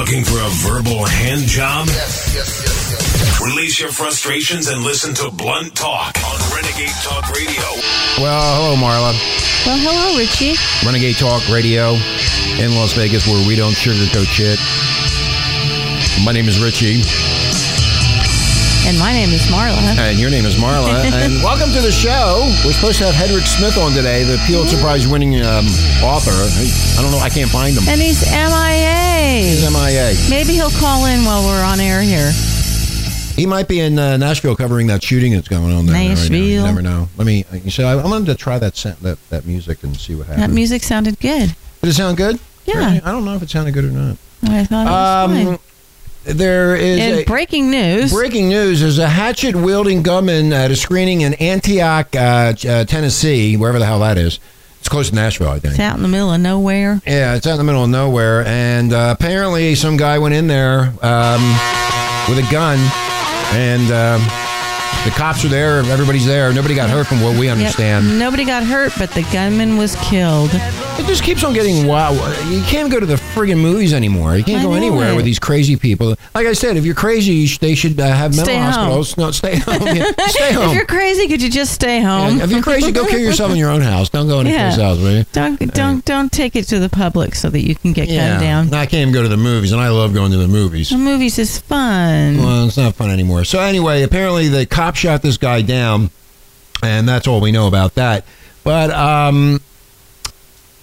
[0.00, 1.86] Looking for a verbal hand job?
[1.88, 3.40] Yes, yes, yes, yes.
[3.44, 7.60] Release your frustrations and listen to Blunt Talk on Renegade Talk Radio.
[8.16, 9.12] Well, hello, Marla.
[9.66, 10.56] Well, hello, Richie.
[10.86, 12.00] Renegade Talk Radio
[12.56, 14.56] in Las Vegas, where we don't sugarcoat shit.
[16.24, 17.04] My name is Richie,
[18.86, 19.76] And my name is Marla.
[19.98, 21.04] and your name is Marla.
[21.12, 22.42] and welcome to the show.
[22.64, 25.66] We're supposed to have Hedrick Smith on today, the Pulitzer Prize-winning um,
[26.02, 26.32] author.
[26.32, 27.18] I don't know.
[27.18, 27.86] I can't find him.
[27.88, 29.46] And he's MIA.
[29.46, 30.14] He's MIA.
[30.28, 32.32] Maybe he'll call in while we're on air here.
[33.36, 35.94] He might be in uh, Nashville covering that shooting that's going on there.
[35.94, 36.08] right.
[36.08, 36.64] Nashville.
[36.64, 37.08] never know.
[37.16, 37.44] Let me.
[37.52, 40.46] You say I'm going to try that that that music and see what happens.
[40.48, 41.54] That music sounded good.
[41.80, 42.40] Did it sound good?
[42.66, 43.00] Yeah.
[43.04, 44.16] I don't know if it sounded good or not.
[44.42, 45.58] I thought it was Um,
[46.24, 47.12] there is fine.
[47.12, 51.34] a, In breaking news, breaking news: There's a hatchet wielding gunman at a screening in
[51.34, 54.38] Antioch, uh, uh, Tennessee, wherever the hell that is.
[54.80, 55.72] It's close to Nashville, I think.
[55.74, 57.02] it's out in the middle of nowhere.
[57.06, 60.46] Yeah, it's out in the middle of nowhere, and uh, apparently some guy went in
[60.46, 61.42] there um,
[62.28, 62.78] with a gun,
[63.52, 64.39] and um,
[65.04, 65.78] the cops are there.
[65.78, 66.52] Everybody's there.
[66.52, 67.56] Nobody got hurt, from what we Yep.
[67.56, 68.18] understand.
[68.18, 70.50] Nobody got hurt, but the gunman was killed.
[70.98, 72.18] It just keeps on getting wild.
[72.50, 74.36] You can't go to the friggin' movies anymore.
[74.36, 75.16] You can't I go anywhere it.
[75.16, 76.14] with these crazy people.
[76.34, 78.64] Like I said, if you're crazy, they should uh, have mental Stay home.
[78.72, 79.16] hospitals.
[79.16, 79.82] No, stay home.
[79.86, 80.74] Yeah, stay If home.
[80.76, 82.40] you're crazy, could you just stay Yeah, home?
[82.42, 84.10] if you're crazy, go kill yourself in your own house.
[84.10, 84.84] Don't go anyplace Yeah.
[84.88, 85.24] else, will you?
[85.32, 88.74] Don't don't don't take it to the public so that you can get gunned down.
[88.74, 90.90] I can't even go to the movies, and I love going to the movies.
[90.90, 92.36] The movies is fun.
[92.38, 93.44] Well, it's not fun anymore.
[93.44, 96.08] So anyway, apparently the cop shot this guy down,
[96.82, 98.24] and that's all we know about that.
[98.64, 99.60] But um,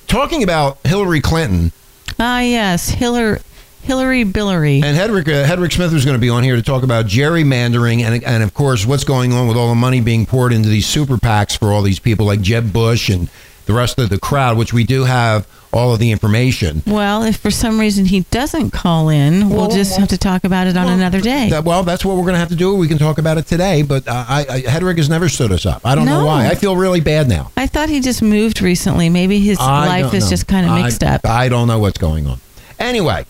[0.05, 1.71] talking about Hillary Clinton
[2.19, 3.39] Ah, yes, Hillary,
[3.81, 4.81] Hillary Billary.
[4.83, 8.01] and Hedrick, uh, Hedrick Smith was going to be on here to talk about gerrymandering
[8.01, 10.85] and, and of course what's going on with all the money being poured into these
[10.85, 13.29] super PACs for all these people like Jeb Bush and
[13.65, 16.81] the rest of the crowd, which we do have all of the information.
[16.87, 20.17] Well, if for some reason he doesn't call in, we'll Well, just well, have to
[20.17, 21.49] talk about it on Well, another day.
[21.49, 22.73] That, well, that's what we're going to have to do.
[22.75, 25.65] We can talk about it today, but uh, I, I, Hedrick has never stood us
[25.65, 25.85] up.
[25.85, 26.47] I don't know why.
[26.47, 27.51] I feel really bad now.
[27.57, 29.09] I thought he just moved recently.
[29.09, 30.29] Maybe his I life is know.
[30.29, 31.25] just kind of I- mixed up.
[31.25, 32.39] I don't know what's going on.
[32.79, 33.25] Anyway,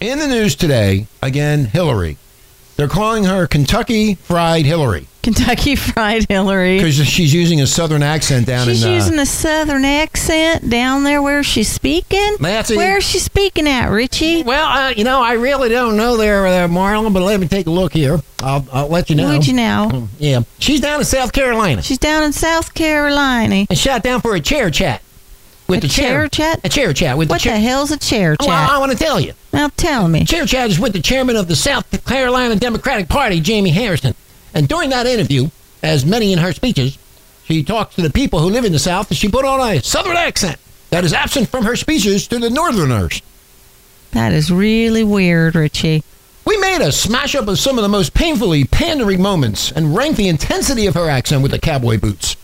[0.00, 2.16] in the news today, again, Hillary.
[2.76, 6.78] They're calling her Kentucky Fried Hillary Kentucky Fried Hillary.
[6.78, 8.90] because she's using a southern accent down She's in.
[8.90, 12.36] Uh, using a southern accent down there where she's speaking.
[12.38, 12.76] That's it.
[12.76, 14.44] Where's she speaking at, Richie?
[14.44, 17.66] well, uh, you know, I really don't know there, uh, Marlon, but let me take
[17.66, 18.20] a look here.
[18.40, 19.32] I'll, I'll let you know.
[19.32, 20.08] Would you know?
[20.20, 23.66] Yeah, she's down in South Carolina She's down in South Carolina.
[23.68, 25.02] and shot down for a chair chat
[25.66, 26.60] with A the chair chat?
[26.62, 28.46] A chair chat with What the the hell's a chair chat?
[28.46, 28.70] Well, chat?
[28.70, 29.32] I want to tell you.
[29.52, 30.24] Now tell me.
[30.24, 34.14] Chair Chat is with the chairman of the South Carolina Democratic Party, Jamie Harrison.
[34.56, 35.50] And during that interview,
[35.82, 36.96] as many in her speeches,
[37.44, 39.82] she talks to the people who live in the South and she put on a
[39.82, 40.58] Southern accent
[40.88, 43.20] that is absent from her speeches to the Northerners.
[44.12, 46.02] That is really weird, Richie.
[46.46, 50.16] We made a smash up of some of the most painfully pandering moments and ranked
[50.16, 52.36] the intensity of her accent with the cowboy boots.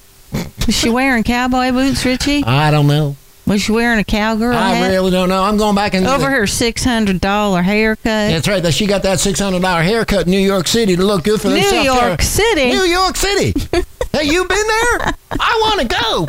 [0.69, 2.45] Is she wearing cowboy boots, Richie?
[2.45, 3.17] I don't know.
[3.47, 4.91] Was she wearing a cowgirl I hat?
[4.91, 5.43] really don't know.
[5.43, 8.05] I'm going back and Over her six hundred dollar haircut.
[8.05, 8.63] That's right.
[8.63, 11.41] That she got that six hundred dollar haircut in New York City to look good
[11.41, 11.73] for New York
[12.21, 12.71] Carolina- City.
[12.71, 13.53] New York City.
[14.13, 15.13] hey, you been there?
[15.33, 16.27] I want to go.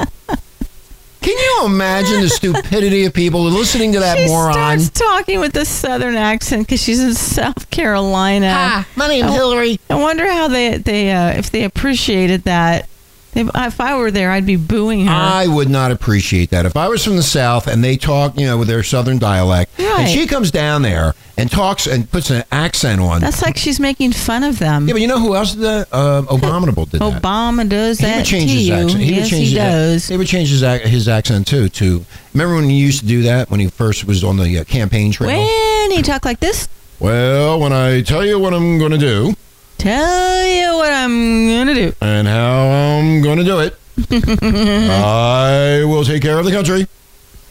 [1.22, 4.80] Can you imagine the stupidity of people listening to that she moron?
[4.82, 8.52] starts talking with a southern accent because she's in South Carolina.
[8.54, 9.34] Hi, my name's Oh.
[9.34, 9.80] Hillary.
[9.90, 12.90] I wonder how they they uh, if they appreciated that.
[13.36, 15.12] If, if I were there, I'd be booing her.
[15.12, 16.66] I would not appreciate that.
[16.66, 19.72] If I was from the South and they talk, you know, with their Southern dialect,
[19.80, 23.22] and she comes down there and talks and puts an accent on.
[23.22, 24.88] That's like she's making fun of them.
[24.88, 25.88] yeah, but you know who else did that?
[25.92, 27.22] Uh, Abominable did that.
[27.24, 28.74] Obama does He that would change to his you.
[28.76, 29.02] accent.
[29.02, 30.08] He yes, would change he his, does.
[30.10, 31.70] He would change his, his accent too.
[31.70, 34.64] To remember when he used to do that when he first was on the uh,
[34.66, 35.30] campaign trail.
[35.40, 36.68] When he talked like this,
[37.00, 39.36] Well, when I tell you what I'm going to do
[39.84, 41.94] tell you what I'm gonna do.
[42.02, 43.78] and how I'm going to do it,
[44.90, 46.88] I will take care of the country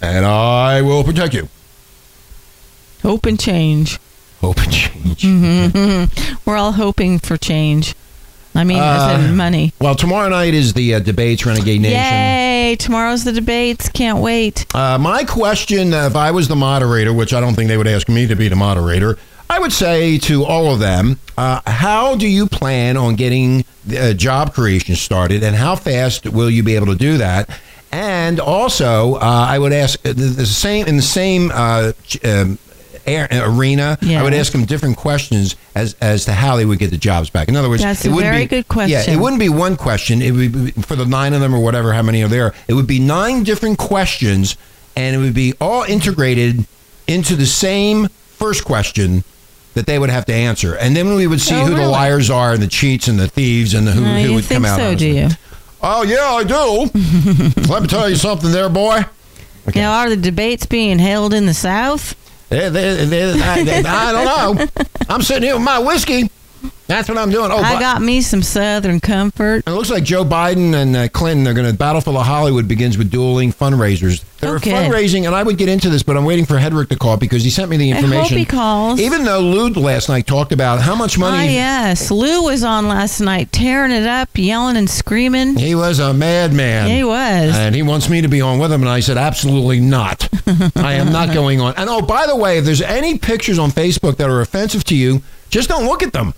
[0.01, 1.49] and I will protect you.
[3.03, 3.99] Hope and change.
[4.41, 5.23] Hope and change.
[5.23, 6.37] Mm-hmm.
[6.51, 7.95] We're all hoping for change.
[8.55, 9.73] I mean, as Uh, in money.
[9.81, 11.99] Well, tomorrow night is the uh, debates, Renegade Nation.
[11.99, 12.77] Yay!
[12.79, 13.89] Tomorrow's the debates.
[13.89, 14.67] Can't wait.
[14.75, 17.87] Uh, my question, uh, if I was the moderator, which I don't think they would
[17.87, 19.17] ask me to be the moderator,
[19.53, 24.15] I would say to all of them, uh, how do you plan on getting uh,
[24.15, 27.51] job creation started, and how fast will you be able to do that?
[27.93, 31.93] And also, uh, I would ask uh, the, the same in the same uh,
[32.25, 32.59] um,
[33.05, 33.99] air, arena.
[34.01, 37.29] I would ask them different questions as as to how they would get the jobs
[37.29, 37.49] back.
[37.49, 40.23] In other words, That's it a very be, good Yeah, it wouldn't be one question.
[40.23, 42.55] It would be for the nine of them or whatever, how many are there.
[42.69, 44.57] It would be nine different questions,
[44.97, 46.65] and it would be all integrated
[47.07, 49.25] into the same first question
[49.75, 52.29] that they would have to answer, and then we would see Oh, who the liars
[52.31, 54.79] are and the cheats and the thieves and the who, who would think come out.
[54.79, 55.29] so, do you?
[55.83, 56.91] Oh yeah, I do.
[57.73, 59.05] Let me tell you something, there, boy.
[59.69, 59.81] Okay.
[59.81, 62.15] Now, are the debates being held in the South?
[62.49, 64.67] They- they- they- I, they- I don't know.
[65.09, 66.31] I'm sitting here with my whiskey.
[66.93, 67.51] That's what I'm doing.
[67.51, 69.65] Oh, I got me some Southern comfort.
[69.67, 72.69] It looks like Joe Biden and uh, Clinton are going to battle for the Hollywood
[72.69, 74.23] begins with dueling fundraisers.
[74.41, 74.73] They're Okay.
[74.73, 77.45] fundraising, and I would get into this, but I'm waiting for Hedrick to call because
[77.45, 78.19] he sent me the information.
[78.19, 79.01] I hope he calls.
[79.01, 82.11] Even though Lou last night talked about how much Ah, money yes.
[82.11, 85.57] Lou was on last night, tearing it up, yelling and screaming.
[85.57, 86.91] he was a madman.
[86.91, 87.55] he was.
[87.57, 90.29] And he wants me to be on with him, and I said, absolutely not.
[90.77, 91.73] I am not going on.
[91.77, 94.95] And oh, by the way, if there's any pictures on Facebook that are offensive to
[94.97, 96.35] you, just don't look at them.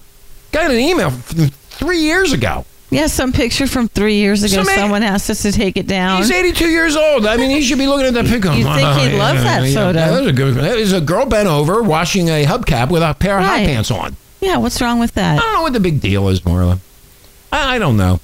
[0.55, 2.65] Got an email from three years ago.
[2.91, 4.55] yeah, some picture from three years ago.
[4.55, 6.19] Somebody- Someone asked us to take it down.
[6.19, 7.27] He's 82 years old.
[7.27, 8.53] I mean, he should be looking at that picture.
[8.55, 9.87] You'd think he'd love that photo.
[9.87, 10.55] Yeah, That is a good.
[10.55, 13.67] That is a girl bent over washing a hubcap with a pair of high Right.
[13.67, 14.17] pants on.
[14.41, 15.39] yeah, what's wrong with that?
[15.39, 16.79] I don't know what the big deal is, Marla.
[17.51, 18.21] I, I don't know.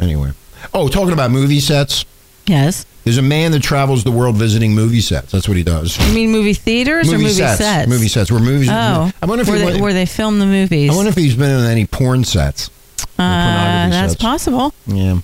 [0.00, 0.30] Anyway,
[0.74, 2.04] oh, talking about movie sets.
[2.46, 2.86] Yes.
[3.04, 5.32] There's a man that travels the world visiting movie sets.
[5.32, 5.98] That's what he does.
[6.08, 7.88] You mean movie theaters or movie sets?
[7.88, 8.30] Movie sets.
[8.30, 8.68] Where movies.
[8.70, 10.90] Oh, I wonder if where he they, went- where they film the movies.
[10.90, 12.70] I wonder if he's been in any porn sets.
[13.18, 14.22] uh, that's sets.
[14.22, 14.72] possible.
[14.86, 15.18] Yeah.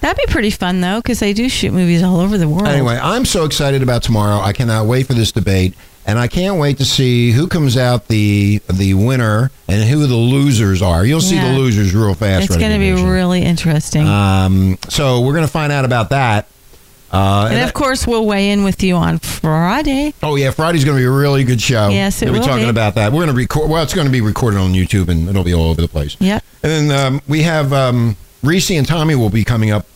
[0.00, 2.66] That'd be pretty fun though, because they do shoot movies all over the world.
[2.66, 4.40] Anyway, I'm so excited about tomorrow.
[4.42, 5.74] I cannot wait for this debate,
[6.06, 10.16] and I can't wait to see who comes out the the winner and who the
[10.16, 11.04] losers are.
[11.06, 11.52] You'll see Yeah.
[11.52, 12.46] the losers real fast.
[12.46, 14.06] it's going to be really interesting.
[14.08, 16.48] Um, so we're going to find out about that.
[17.12, 20.14] Uh, and and of that- course, we'll weigh in with you on Friday.
[20.22, 21.88] oh yeah, Friday's going to be a really good show.
[21.90, 22.70] Yes, it we'll be talking be.
[22.70, 23.12] about that.
[23.12, 23.68] We're going to record.
[23.70, 26.16] Well, it's going to be recorded on YouTube, and it'll be all over the place.
[26.20, 26.42] Yep.
[26.62, 29.86] And then um, we have um, Reese and Tommy will be coming up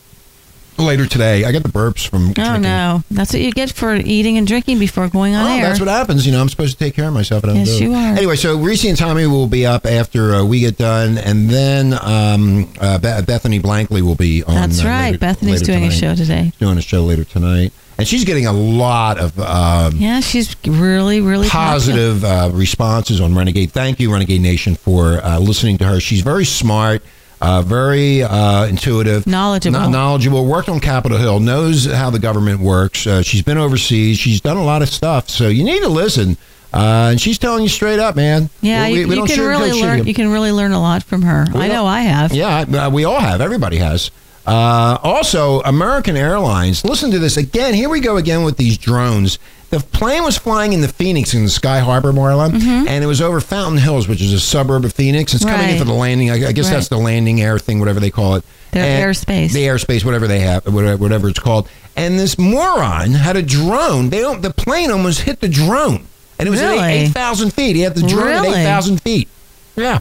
[0.78, 1.44] later today.
[1.44, 2.30] I got the burps from.
[2.30, 2.62] Oh drinking.
[2.62, 5.62] no, that's what you get for eating and drinking before going on Oh, air.
[5.64, 6.26] that's what happens.
[6.26, 7.44] You know, I'm supposed to take care of myself.
[7.44, 7.82] And I don't Yes, it.
[7.84, 8.12] you are.
[8.16, 11.92] Anyway, so Reese and Tommy will be up after uh, we get done, and then
[12.02, 14.54] um, uh, Be- Bethany Blankley will be on.
[14.54, 15.06] That's uh, right.
[15.06, 16.52] later- Bethany's later doing a show today.
[16.58, 21.20] Doing a show later tonight, and she's getting a lot of um, Yeah, she's really,
[21.20, 23.72] really positive uh, responses on Renegade.
[23.72, 26.00] Thank you, Renegade Nation, for uh, listening to her.
[26.00, 27.02] She's very smart.
[27.40, 29.78] Uh, very uh, intuitive, Knowledgeable.
[29.80, 30.46] kno- knowledgeable.
[30.46, 33.06] Worked on Capitol Hill, knows how the government works.
[33.06, 34.18] Uh, she's been overseas.
[34.18, 35.28] She's done a lot of stuff.
[35.28, 36.38] So you need to listen.
[36.72, 38.48] Uh, and she's telling you straight up, man.
[38.62, 39.96] Yeah, We- you, we you can really learn.
[39.98, 40.06] here.
[40.06, 41.46] You can really learn a lot from her.
[41.54, 42.32] We I know I have.
[42.32, 43.40] Yeah, uh, we all have.
[43.40, 44.10] Everybody has.
[44.46, 46.84] Uh, also, American Airlines.
[46.84, 47.74] Listen to this again.
[47.74, 49.38] Here we go again with these drones.
[49.70, 53.20] The plane was flying in the Phoenix in the Sky Harbor, Marla, and it was
[53.20, 55.34] over Fountain Hills, which is a suburb of Phoenix.
[55.34, 56.30] It's coming in for the landing.
[56.30, 56.74] I, I guess Right.
[56.74, 58.44] that's the landing air thing, whatever they call it.
[58.70, 59.52] The And- airspace.
[59.52, 61.68] The airspace, whatever they have, whatever, whatever it's called.
[61.96, 64.10] And this moron had a drone.
[64.10, 66.04] They don't, the plane almost hit the drone,
[66.38, 66.78] and it was Really?
[66.78, 67.74] at eight thousand feet.
[67.74, 68.48] He had the drone Really?
[68.50, 69.28] at eight thousand feet.
[69.74, 69.98] Yeah.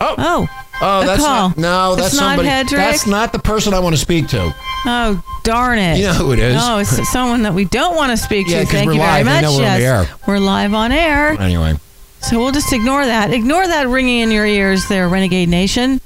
[0.00, 0.48] Oh, Oh,
[0.80, 1.48] Oh, that's call.
[1.50, 1.58] not.
[1.58, 2.48] No, It's that's not somebody.
[2.48, 2.76] Hedrick?
[2.76, 4.54] That's not the person I want to speak to.
[4.86, 5.98] oh, darn it!
[5.98, 6.56] You know who it is.
[6.58, 8.66] Oh, it's someone that we don't want to speak Yeah, to.
[8.66, 9.26] Thank you very live.
[9.26, 9.56] We much.
[9.56, 10.16] we're yes, air.
[10.26, 11.30] we're live on air.
[11.40, 11.74] Anyway,
[12.20, 13.32] So we'll just ignore that.
[13.32, 16.00] Ignore that ringing in your ears, there, Renegade Nation.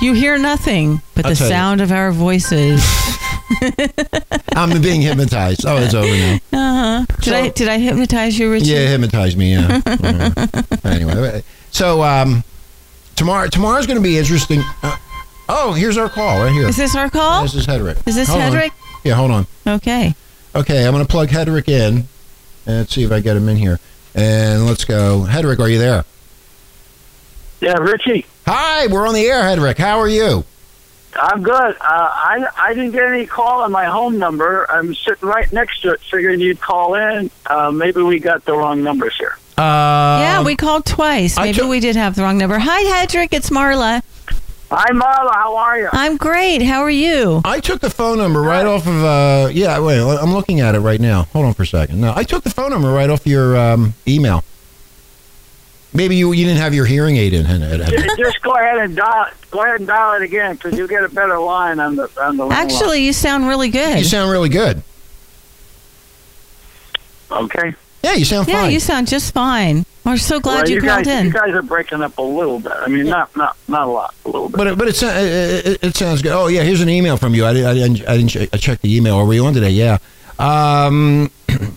[0.00, 1.52] You hear nothing but I'll the tell you.
[1.52, 2.82] sound of our voices.
[4.56, 5.64] I'm being hypnotized.
[5.66, 6.38] Oh, it's over now.
[6.52, 7.04] Uh-huh.
[7.20, 8.66] Did So- I did I hypnotize you, Richie?
[8.66, 9.52] Yeah, hypnotize me.
[9.54, 9.80] Yeah.
[10.84, 12.44] anyway, so um,
[13.16, 14.60] tomorrow tomorrow's going to be interesting.
[14.82, 14.96] Uh,
[15.48, 16.68] oh, here's our call right here.
[16.68, 17.42] Is this our call?
[17.42, 18.06] This is Hedrick.
[18.06, 18.52] Is this Hold on.
[18.52, 18.70] Hedrick?
[19.04, 19.46] Yeah, hold on.
[19.66, 20.14] Okay.
[20.54, 22.06] Okay, I'm going to plug Hedrick in
[22.66, 23.78] and let's see if I get him in here.
[24.14, 25.26] And let's go.
[25.28, 26.04] Hedrick, are you there?
[27.60, 29.76] Yeah, Richie, Hi, we're on the air, Hedrick.
[29.76, 30.44] How are you?
[31.20, 31.52] I'm good.
[31.54, 34.70] Uh, I I didn't get any call on my home number.
[34.70, 37.30] I'm sitting right next to it, figuring you'd call in.
[37.46, 39.36] Uh, maybe we got the wrong numbers here.
[39.58, 41.36] Uh, yeah, we called twice.
[41.38, 42.58] Maybe took- we did have the wrong number.
[42.58, 43.28] Hi, Hedrick.
[43.32, 44.02] It's Marla.
[44.70, 45.32] Hi, Marla.
[45.32, 45.88] How are you?
[45.92, 46.60] I'm great.
[46.60, 47.40] How are you?
[47.44, 49.02] I took the phone number right off of.
[49.02, 49.98] Uh, yeah, wait.
[50.00, 51.22] I'm looking at it right now.
[51.32, 52.00] Hold on for a second.
[52.00, 54.42] No, I took the phone number right off your um, email.
[55.94, 57.46] Maybe you you didn't have your hearing aid in.
[57.46, 59.26] Hed- Hed- Hed- Ju- Just go ahead and dial.
[59.50, 62.36] Go ahead and dial it again, because you get a better line on the on
[62.36, 62.44] the.
[62.44, 63.96] little Actually, you sound really good.
[63.98, 64.82] You sound really good.
[67.30, 67.74] okay.
[68.02, 68.64] Yeah, you sound yeah, fine.
[68.64, 69.84] Yeah, you sound just fine.
[70.04, 71.26] We're so glad well, you, you called guys, in.
[71.26, 72.72] you guys are breaking up a little bit.
[72.72, 74.56] I mean, not not not a lot, a little bit.
[74.56, 76.30] but it, but it, it, it, it sounds good.
[76.32, 77.44] Oh yeah, here's an email from you.
[77.44, 79.16] I, didn't- I didn't I didn't check, I checked the email.
[79.16, 79.70] Are we on today?
[79.70, 79.98] Yeah.
[80.38, 81.30] Um.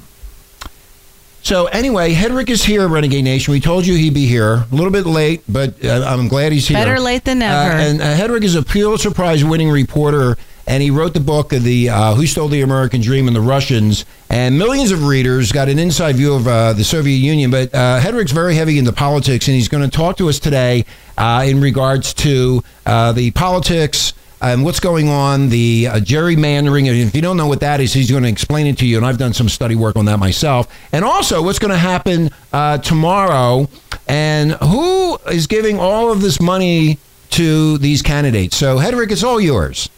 [1.42, 3.54] So anyway, Hedrick is here, Renegade Nation.
[3.54, 4.66] We told you he'd be here.
[4.72, 6.78] A little bit late, but uh, I'm glad he's here.
[6.78, 7.72] Better late than never.
[7.72, 10.38] Uh, and uh, Hedrick is a Pulitzer Prize winning reporter
[10.70, 13.42] and he wrote the book of the uh, Who Stole the American Dream and the
[13.42, 14.06] Russians.
[14.30, 17.50] And millions of readers got an inside view of uh, the Soviet Union.
[17.50, 20.86] But uh, Hedrick's very heavy into politics, and he's going to talk to us today
[21.18, 26.88] uh, in regards to uh, the politics and what's going on, the uh, gerrymandering.
[26.88, 28.98] And if you don't know what that is, he's going to explain it to you.
[28.98, 30.72] And I've done some study work on that myself.
[30.92, 33.68] And also, what's going to happen uh, tomorrow,
[34.08, 37.00] and who is giving all of this money
[37.32, 38.56] to these candidates.
[38.56, 39.90] So, Hedrick, it's all yours.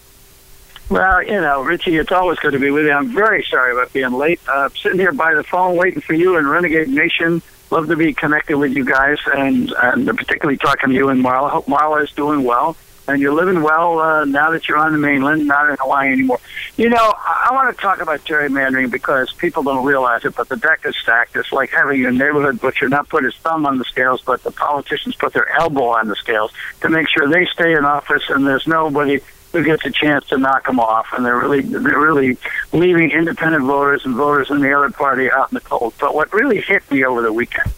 [0.92, 2.92] Well, you know, Richie, it's always good to be with you.
[2.92, 4.40] I'm very sorry about being late.
[4.46, 7.40] Uh, sitting here by the phone waiting for you and Renegade Nation.
[7.70, 11.48] Love to be connected with you guys, and, and particularly talking to you and Marla.
[11.48, 12.76] Hope Marla is doing well
[13.08, 16.38] and you're living well uh, now that you're on the mainland, not in Hawaii anymore.
[16.76, 20.48] You know, I, I want to talk about gerrymandering because people don't realize it, but
[20.48, 21.34] the deck is stacked.
[21.34, 24.52] It's like having your neighborhood butcher not put his thumb on the scales, but the
[24.52, 28.46] politicians put their elbow on the scales to make sure they stay in office and
[28.46, 29.20] there's nobody
[29.52, 32.38] who gets a chance to knock them off, and they're really they're really
[32.72, 35.94] leaving independent voters and voters in the other party out in the cold.
[36.00, 37.72] But what really hit me over the weekend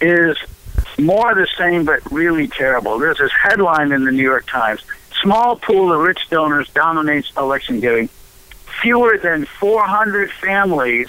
[0.00, 0.36] is
[0.98, 2.98] more of the same, but really terrible.
[2.98, 4.82] There's this headline in the New York Times
[5.24, 8.08] Small pool of rich donors dominates election giving.
[8.82, 11.08] Fewer than 400 families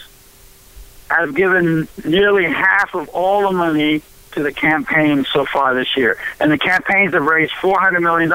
[1.09, 6.17] have given nearly half of all the money to the campaign so far this year.
[6.39, 8.31] And the campaigns have raised $400 million.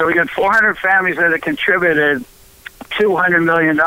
[0.00, 2.24] So we got 400 families that have contributed
[2.84, 3.78] $200 million.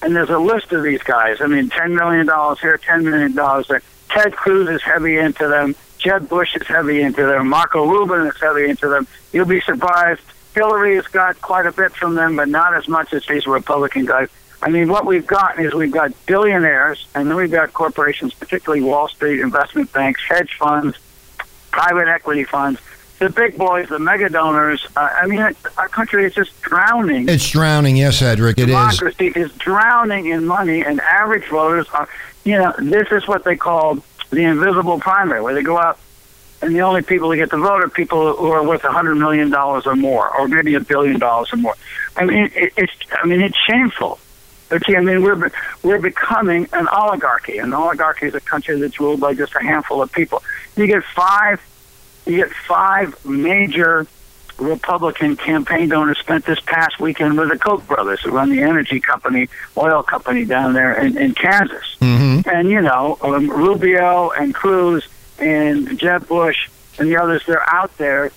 [0.00, 1.42] And there's a list of these guys.
[1.42, 2.24] I mean, $10 million
[2.58, 3.34] here, $10 million
[3.68, 3.82] there.
[4.08, 5.76] Ted Cruz is heavy into them.
[5.98, 7.48] Jeb Bush is heavy into them.
[7.50, 9.06] Marco Rubio is heavy into them.
[9.30, 10.22] You'll be surprised.
[10.54, 14.06] Hillary has got quite a bit from them, but not as much as these Republican
[14.06, 14.30] guys.
[14.62, 18.82] I mean, what we've got is we've got billionaires, and then we've got corporations, particularly
[18.82, 20.96] Wall Street investment banks, hedge funds,
[21.70, 22.80] private equity funds,
[23.22, 24.86] the big boys, the mega donors.
[24.96, 27.28] Uh, I mean, our country is just drowning.
[27.28, 28.58] It's drowning, yes, Hedrick.
[28.58, 29.50] It Democracy is.
[29.50, 32.08] is drowning in money, and average voters are.
[32.44, 33.98] You know, this is what they call
[34.30, 35.98] the invisible primary, where they go out
[36.62, 39.16] and the only people who get to vote are people who are worth a hundred
[39.16, 41.74] million dollars or more, or maybe a billion dollars or more.
[42.16, 44.18] I mean, it, it's I mean, it's shameful.
[44.70, 45.50] I mean, we're
[45.82, 47.58] we're becoming an oligarchy.
[47.58, 50.42] An oligarchy is a country that's ruled by just a handful of people.
[50.76, 51.60] You get five,
[52.26, 54.06] you get five major
[54.58, 59.00] Republican campaign donors spent this past weekend with the Koch brothers, who run the energy
[59.00, 61.96] company, oil company down there in, in Kansas.
[62.00, 62.48] Mm-hmm.
[62.48, 65.06] And you know, um, Rubio and Cruz
[65.38, 68.30] and Jeb Bush and the others, they're out there.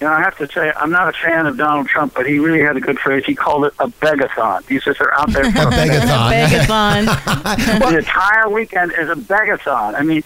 [0.00, 2.60] And I have to say, I'm not a fan of Donald Trump, but he really
[2.60, 3.24] had a good phrase.
[3.24, 4.66] He called it a begathon.
[4.68, 7.06] He says they're out there for A begathon.
[7.06, 7.80] Begathon.
[7.90, 9.96] the entire weekend is a begathon.
[9.96, 10.22] I mean,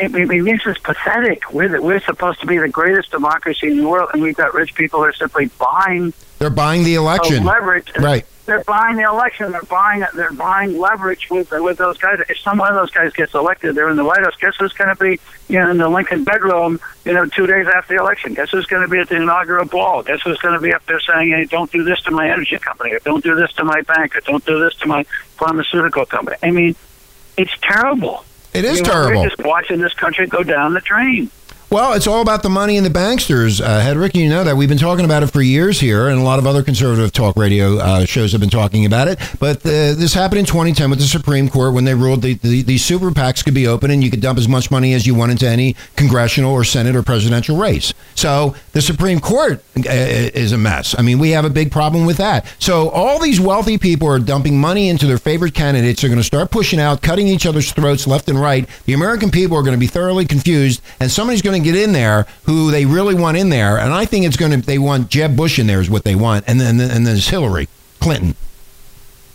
[0.00, 1.52] I mean, this is pathetic.
[1.52, 4.54] We're, the, we're supposed to be the greatest democracy in the world, and we've got
[4.54, 7.42] rich people who are simply buying They're buying the election.
[7.42, 7.90] Oh, leverage.
[7.98, 8.24] Right.
[8.46, 9.50] They're buying the election.
[9.50, 12.20] They're buying they're buying leverage with with those guys.
[12.28, 14.36] If some one of those guys gets elected, they're in the White House.
[14.40, 16.78] Guess who's going to be you know in the Lincoln bedroom?
[17.04, 18.34] You know, two days after the election.
[18.34, 20.04] Guess who's going to be at the inaugural ball?
[20.04, 22.56] Guess who's going to be up there saying, "Hey, don't do this to my energy
[22.58, 25.02] company, or don't do this to my bank, or don't do this to my
[25.38, 26.76] pharmaceutical company." I mean,
[27.36, 28.24] it's terrible.
[28.56, 29.20] It is You know, terrible.
[29.22, 31.30] We're just watching this country go down the drain.
[31.68, 34.14] Well, it's all about the money and the banksters, uh, Hedrick.
[34.14, 36.46] You know that we've been talking about it for years here, and a lot of
[36.46, 39.18] other conservative talk radio uh, shows have been talking about it.
[39.40, 42.62] But uh, this happened in 2010 with the Supreme Court when they ruled the, the,
[42.62, 45.16] these super PACs could be open and you could dump as much money as you
[45.16, 47.92] want into any congressional or Senate or presidential race.
[48.14, 50.94] So the Supreme Court uh, is a mess.
[50.96, 52.46] I mean, we have a big problem with that.
[52.60, 56.00] So all these wealthy people are dumping money into their favorite candidates.
[56.00, 58.68] They're going to start pushing out, cutting each other's throats left and right.
[58.84, 61.92] The American people are going to be thoroughly confused, and somebody's going to get in
[61.92, 63.78] there who they really want in there.
[63.78, 64.58] And I think it's going to.
[64.58, 67.28] They want Jeb Bush in there is what they want, and then and then there's
[67.28, 67.68] Hillary
[68.00, 68.34] Clinton.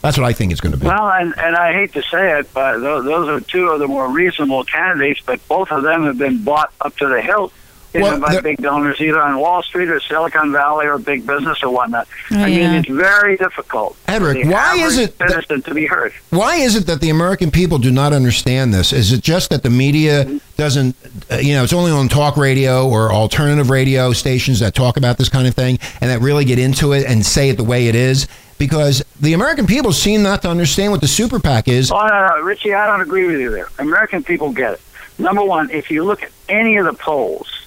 [0.01, 0.87] That's what I think it's going to be.
[0.87, 3.87] Well, and, and I hate to say it, but those, those are two of the
[3.87, 7.53] more reasonable candidates, but both of them have been bought up to the hilt
[7.93, 11.27] you Well, know, by big donors, either on Wall Street or Silicon Valley or big
[11.27, 12.07] business or whatnot.
[12.31, 16.13] Oh, I mean, it's very difficult Hedrick, why is it that- to be heard.
[16.29, 18.93] Why is it that the American people do not understand this?
[18.93, 20.95] Is it just that the media doesn't,
[21.31, 25.17] uh, you know, it's only on talk radio or alternative radio stations that talk about
[25.17, 27.87] this kind of thing and that really get into it and say it the way
[27.87, 28.27] it is?
[28.57, 31.91] Because the American people seem not to understand what the super PAC is.
[31.91, 33.67] Oh, no, no, Richie, I don't agree with you there.
[33.79, 34.81] American people get it.
[35.17, 37.60] Number one, if you look at any of the polls,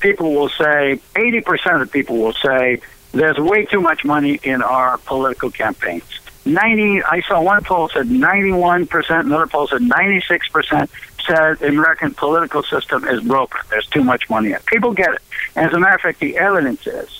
[0.00, 2.80] people will say, 80% of people will say,
[3.12, 6.04] there's way too much money in our political campaigns.
[6.44, 10.88] 90, I saw one poll said 91%, another poll said 96%
[11.26, 13.60] said the American political system is broken.
[13.68, 14.66] There's too much money in it.
[14.66, 15.22] People get it.
[15.54, 17.19] As a matter of fact, the evidence is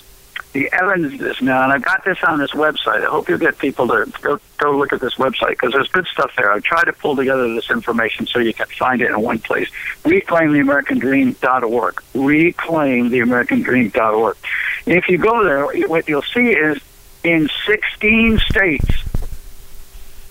[0.53, 3.05] the is now, and I've got this on this website.
[3.05, 6.07] I hope you get people to go, go look at this website because there's good
[6.07, 6.51] stuff there.
[6.51, 9.69] I've tried to pull together this information so you can find it in one place.
[10.03, 11.95] ReclaimTheAmericanDream.org.
[12.13, 14.37] ReclaimTheAmericanDream.org.
[14.85, 16.81] If you go there, what you'll see is
[17.23, 18.89] in 16 states,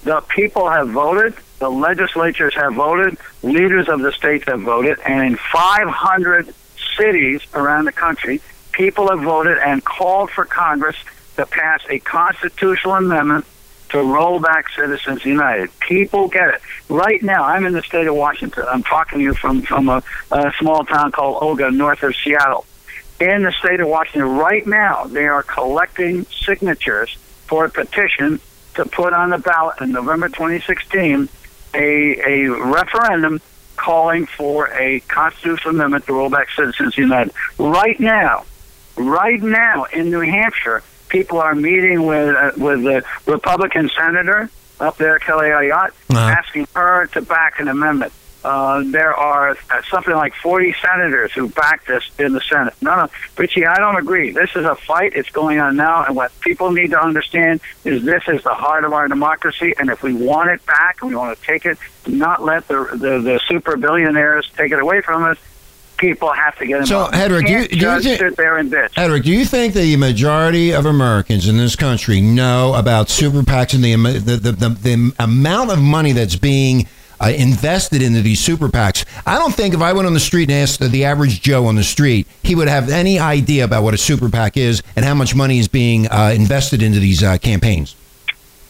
[0.03, 5.27] the people have voted, the legislatures have voted, leaders of the states have voted, and
[5.27, 6.53] in 500
[6.97, 10.97] cities around the country, people have voted and called for Congress
[11.37, 13.47] to pass a constitutional amendment
[13.91, 15.71] to roll back Citizens United.
[15.81, 16.61] People get it.
[16.89, 18.65] Right now, I'm in the state of Washington.
[18.69, 22.67] I'm talking to you from, from a, a small town called Olga, north of Seattle.
[23.19, 28.41] In the state of Washington, right now, they are collecting signatures for a petition
[28.75, 31.29] to put on the ballot in November 2016
[31.75, 33.41] a, a referendum
[33.77, 37.33] calling for a constitutional amendment to roll back Citizens United.
[37.59, 38.45] Right now,
[39.01, 44.97] right now in New Hampshire, people are meeting with uh, with the Republican senator up
[44.97, 46.19] there, Kelly Ayotte, Uh-huh.
[46.19, 48.13] asking her to back an amendment.
[48.43, 52.73] Uh, there are uh, something like 40 senators who backed this in the Senate.
[52.81, 54.31] No, no, Richie, I don't agree.
[54.31, 55.13] This is a fight.
[55.15, 58.85] It's going on now, and what people need to understand is this is the heart
[58.87, 61.77] of our democracy, and if we want it back, we want to take it,
[62.07, 65.37] not let the the, the super billionaires take it away from us.
[66.01, 67.15] People have to get So, involved.
[67.15, 68.95] Hedrick, do you- do you think- sit there and bitch.
[68.95, 73.75] Hedrick, do you think the majority of Americans in this country know about super PACs
[73.75, 76.87] and the the, the, the, the amount of money that's being
[77.21, 79.05] uh, invested into these super PACs?
[79.27, 81.67] I don't think if I went on the street and asked the, the average Joe
[81.67, 85.05] on the street, he would have any idea about what a super PAC is and
[85.05, 87.95] how much money is being uh, invested into these uh, campaigns.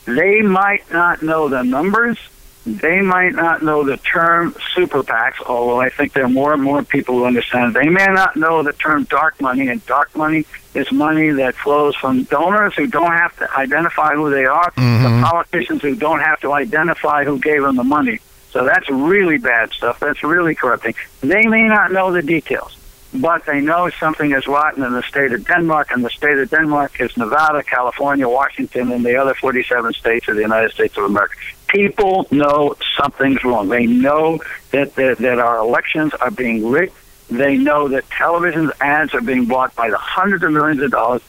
[0.04, 2.18] They might not know the numbers.
[2.66, 6.62] They might not know the term super PACs, although I think there are more and
[6.62, 7.74] more people who understand.
[7.74, 7.82] It.
[7.82, 11.96] They may not know the term dark money, and dark money is money that flows
[11.96, 15.24] from donors who don't have to identify who they are, to mm-hmm.
[15.24, 18.20] politicians who don't have to identify who gave them the money.
[18.50, 19.98] So that's really bad stuff.
[19.98, 20.94] That's really corrupting.
[21.22, 22.76] They may not know the details,
[23.14, 26.50] but they know something is rotten in the state of Denmark, and the state of
[26.50, 31.04] Denmark is Nevada, California, Washington, and the other 47 states of the United States of
[31.04, 31.36] America.
[31.72, 33.68] People know something's wrong.
[33.68, 34.40] They know
[34.72, 36.94] that, that, that our elections are being rigged.
[37.28, 41.22] They know that television ads are being bought by the hundreds of millions of dollars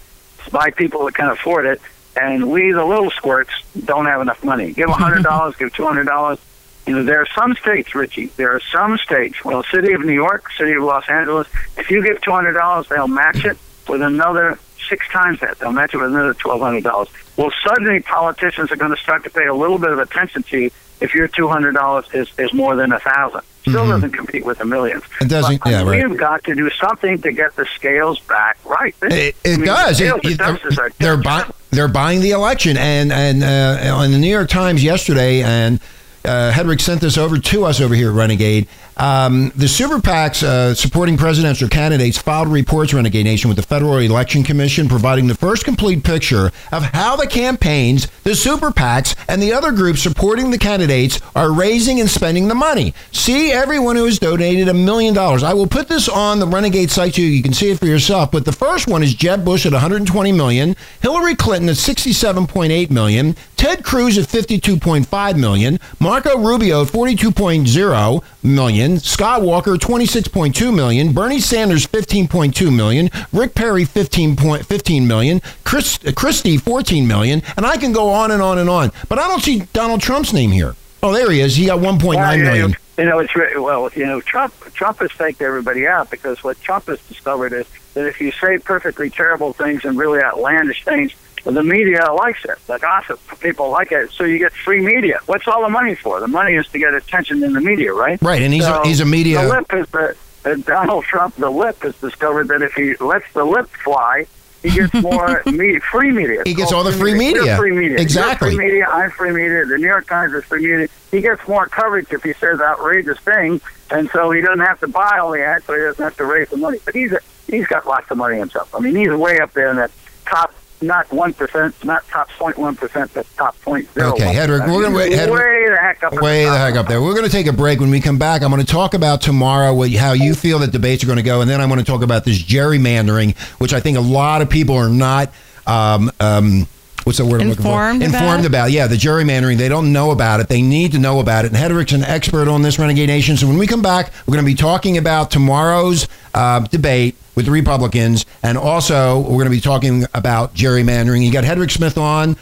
[0.52, 1.80] by people that can afford it,
[2.20, 3.52] and we, the little squirts,
[3.86, 4.74] don't have enough money.
[4.74, 6.40] Give $100, give $200.
[6.88, 8.28] You know, there are some states, Richie.
[8.38, 9.46] There are some states.
[9.46, 11.48] Well, city of New York, city of Los Angeles.
[11.78, 13.56] If you give two hundred dollars, they'll match it
[13.88, 14.58] with another
[14.92, 15.58] six times that.
[15.60, 17.08] They'll match it with another twelve hundred dollars.
[17.38, 20.60] Well, suddenly politicians are going to start to pay a little bit of attention to
[20.60, 23.42] you if your two hundred dollars is is more than a thousand.
[23.62, 25.04] Still doesn't compete with the millions.
[25.22, 26.08] It doesn't- But, yeah, right.
[26.10, 28.96] We've got to do something to get the scales back right.
[29.00, 30.00] This- It, I it mean, does.
[30.00, 31.46] The It- it- of justice are they're buying.
[31.70, 35.80] They're buying the election, and and uh, on the New York Times yesterday, and
[36.26, 38.68] uh, Hedrick sent this over to us over here at Renegade.
[38.98, 43.98] Um, the super PACs uh, supporting presidential candidates filed reports, Renegade Nation, with the Federal
[43.98, 49.42] Election Commission, providing the first complete picture of how the campaigns, the super PACs, and
[49.42, 52.94] the other groups supporting the candidates are raising and spending the money.
[53.12, 55.44] See everyone who has donated a million dollars.
[55.44, 58.32] I will put this on the Renegade site so you can see it for yourself.
[58.32, 63.36] But the first one is Jeb Bush at 120 million, Hillary Clinton at 67.8 million,
[63.62, 71.40] Ted Cruz at 52.5 million, Marco Rubio at 42.0 million, Scott Walker 26.2 million, Bernie
[71.40, 77.64] Sanders 15.2 million, Rick Perry 15 point, 15 million, Chris, uh, Christie 14 million, and
[77.64, 78.92] I can go on and on and on.
[79.08, 80.76] But I don't see Donald Trump's name here.
[81.04, 81.56] Oh, there he is.
[81.56, 82.76] He got 1.9 Well, you know, million.
[82.98, 86.88] You know, it's well, you know, Trump Trump has faked everybody out because what Trump
[86.88, 91.64] has discovered is that if you say perfectly terrible things and really outlandish things, the
[91.64, 92.58] media likes it.
[92.68, 95.20] The gossip people like it, so you get free media.
[95.26, 96.20] What's all the money for?
[96.20, 98.22] The money is to get attention in the media, right?
[98.22, 99.42] Right, and he's a, he's a media.
[99.42, 101.36] The lip is the uh, Donald Trump.
[101.36, 104.26] The lip has discovered that if he lets the lip fly,
[104.62, 106.44] he gets more me- free media.
[106.46, 107.42] He gets all the free media.
[107.44, 108.00] We're free media.
[108.00, 108.56] Exactly.
[108.56, 108.86] Free media.
[108.88, 109.66] I'm free media.
[109.66, 110.88] The New York Times is free media.
[111.10, 114.88] He gets more coverage if he says outrageous things, and so he doesn't have to
[114.88, 116.80] buy all the ads, so he doesn't have to raise the money.
[116.86, 118.74] But he's a, he's got lots of money himself.
[118.76, 119.92] I mean, he's way up there in that
[120.26, 120.54] top.
[120.84, 124.14] Not one percent, not top point one percent, but top point zero.
[124.14, 126.14] Okay, Hedrick, we're gonna- He's Hedrick- way the heck up.
[126.22, 127.02] Way the heck up there.
[127.02, 127.80] We're going to take a break.
[127.80, 130.72] When we come back, I'm going to talk about tomorrow what, how you feel that
[130.72, 133.74] debates are going to go, and then I'm going to talk about this gerrymandering, which
[133.74, 135.32] I think a lot of people are not
[135.68, 136.68] um, um,
[137.04, 138.10] what's the word I'm looking Informed for?
[138.10, 139.58] about Informed about, yeah, the gerrymandering.
[139.58, 140.48] They don't know about it.
[140.48, 141.54] They need to know about it.
[141.54, 143.38] And Hedrick's an expert on this, Renegade Nation.
[143.38, 147.46] So when we come back, we're going to be talking about tomorrow's uh, debate with
[147.46, 148.26] the Republicans.
[148.44, 151.24] And also, we're going to be talking about gerrymandering.
[151.26, 152.38] You got Hedrick Smith on,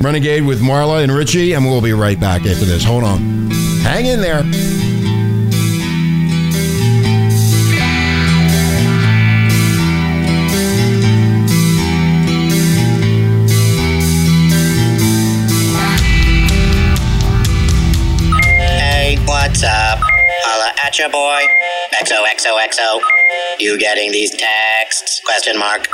[0.00, 2.84] Renegade with Marla and Richie, and we'll be right back after this.
[2.84, 3.50] Hold on.
[3.82, 4.42] Hang in there.
[19.50, 19.98] What's up?
[20.46, 21.42] Holla at your boy.
[22.00, 23.00] XOXOXO.
[23.58, 25.20] You getting these texts?
[25.24, 25.88] Question mark.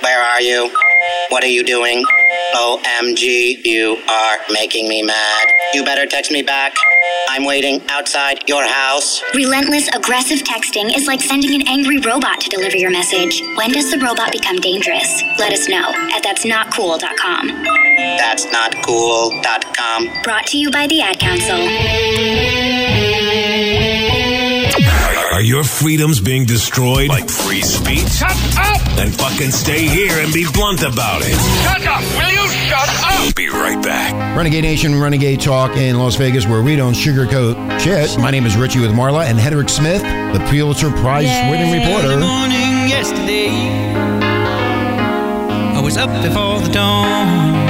[0.00, 0.70] Where are you?
[1.28, 2.04] What are you doing?
[2.54, 5.48] OMG, you are making me mad.
[5.72, 6.74] You better text me back.
[7.28, 9.22] I'm waiting outside your house.
[9.34, 13.42] Relentless, aggressive texting is like sending an angry robot to deliver your message.
[13.56, 15.22] When does the robot become dangerous?
[15.38, 17.48] Let us know at that'snotcool.com.
[18.18, 20.10] That's not cool.com.
[20.22, 21.58] Brought to you by the Ad Council.
[25.34, 27.08] Are your freedoms being destroyed?
[27.08, 28.08] Like free speech?
[28.08, 28.80] Shut up!
[28.94, 31.34] Then fucking stay here and be blunt about it.
[31.64, 32.02] Shut up!
[32.16, 33.34] Will you shut up?
[33.34, 34.36] Be right back.
[34.36, 38.16] Renegade Nation, Renegade Talk in Las Vegas, where we don't sugarcoat shit.
[38.16, 41.84] My name is Richie with Marla and Hedrick Smith, the Pulitzer Prize winning Yay.
[41.84, 42.20] reporter.
[42.20, 43.48] morning yesterday.
[45.76, 47.63] I was up before the dawn.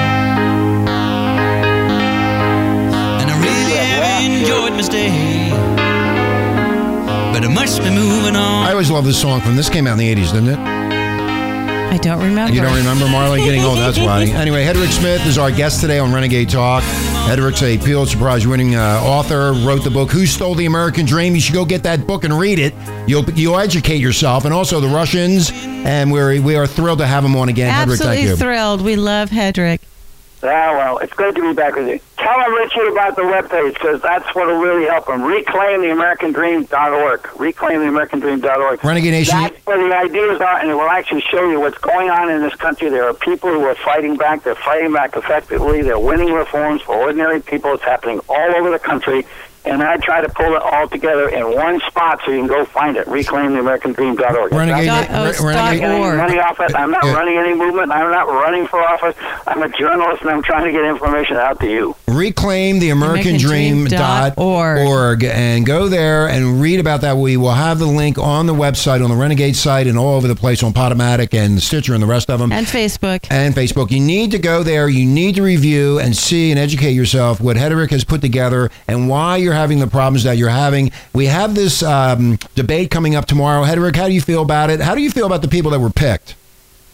[7.55, 8.67] Must be moving on.
[8.67, 10.59] I always love this song from this came out in the 80s, didn't it?
[10.59, 12.53] I don't remember.
[12.53, 14.25] You don't remember Marla getting old, that's why.
[14.35, 16.83] Anyway, Hedrick Smith is our guest today on Renegade Talk.
[17.29, 21.35] Hedrick's a Pulitzer Prize winning uh, author, wrote the book Who Stole the American Dream.
[21.37, 22.75] You should go get that book and read it.
[23.07, 25.53] You'll you'll educate yourself and also the Russians.
[25.53, 27.73] And we're we are thrilled to have him on again.
[27.73, 28.37] Hedrick, thank Absolutely you.
[28.37, 28.83] thrilled.
[28.83, 29.79] We love Hedrick.
[30.45, 31.99] Ah, well, it's great to be back with you.
[32.19, 35.23] Tell them, Richie, about the webpage, because that's what will really help them.
[35.23, 37.23] ReclaimTheAmericanDream.org.
[37.23, 38.85] ReclaimTheAmericanDream.org.
[38.85, 39.41] Renegade Nation.
[39.41, 42.43] That's where the ideas are, and it will actually show you what's going on in
[42.43, 42.91] this country.
[42.91, 44.45] There are people who are fighting back.
[44.45, 45.83] They're fighting back effectively.
[45.83, 47.73] They're winning reforms for ordinary people.
[47.75, 49.27] It's happening all over the country.
[49.67, 52.65] And I try to pull it all together in one spot so you can go
[52.67, 53.07] find it.
[53.07, 54.53] ReclaimTheAmericanDream.org.
[54.53, 56.17] Renegade, Dot- Re- it's Renegade, dot.
[56.17, 56.75] Money off it.
[56.77, 57.15] I'm not Yeah.
[57.15, 57.91] running any movement.
[57.91, 59.15] I'm not running for office.
[59.47, 61.97] I'm a journalist, and I'm trying to get information out to you.
[62.09, 65.25] reclaimtheamericandream.org Org.
[65.25, 67.17] and go there and read about that.
[67.17, 70.29] We will have the link on the website, on the Renegade site, and all over
[70.29, 72.53] the place on Podomatic and Stitcher and the rest of them.
[72.53, 73.27] And Facebook.
[73.31, 73.91] and Facebook.
[73.91, 74.89] You need to go there.
[74.89, 79.09] You need to review and see and educate yourself what Hedrick has put together and
[79.09, 80.91] why you're having the problems that you're having.
[81.13, 83.65] We have this um, debate coming up tomorrow.
[83.65, 84.81] Hedrick, how do you feel about it?
[84.81, 86.37] How do you feel about the people that were picked?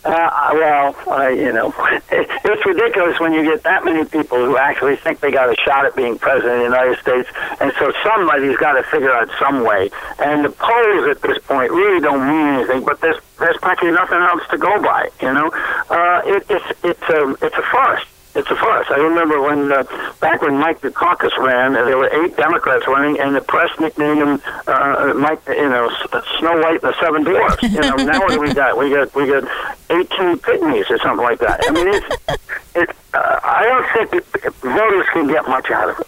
[0.03, 1.75] Uh, well, uh, you know,
[2.11, 5.85] it's ridiculous when you get that many people who actually think they got a shot
[5.85, 7.29] at being president of the United States,
[7.61, 9.91] and so somebody's got to figure out some way.
[10.19, 14.19] And the polls at this point really don't mean anything, but there's there's practically nothing
[14.19, 15.11] else to go by.
[15.21, 15.51] You know,
[15.91, 18.05] uh, it, it's it's a it's a farce.
[18.41, 18.87] It's a farce.
[18.89, 19.85] I remember when uh,
[20.19, 24.23] back when Mike Dukakis ran, uh, there were eight Democrats running, and the press nicknamed
[24.23, 25.91] him uh, Mike, you know,
[26.39, 27.63] Snow White and the Seven Dwarfs.
[27.63, 28.79] You know, now what do we got?
[28.79, 29.45] We got we got
[29.91, 31.61] eighteen pygmies or something like that.
[31.69, 32.07] I mean, it's
[32.75, 32.97] it.
[33.13, 36.07] Uh, I don't think it, voters can get much out of it.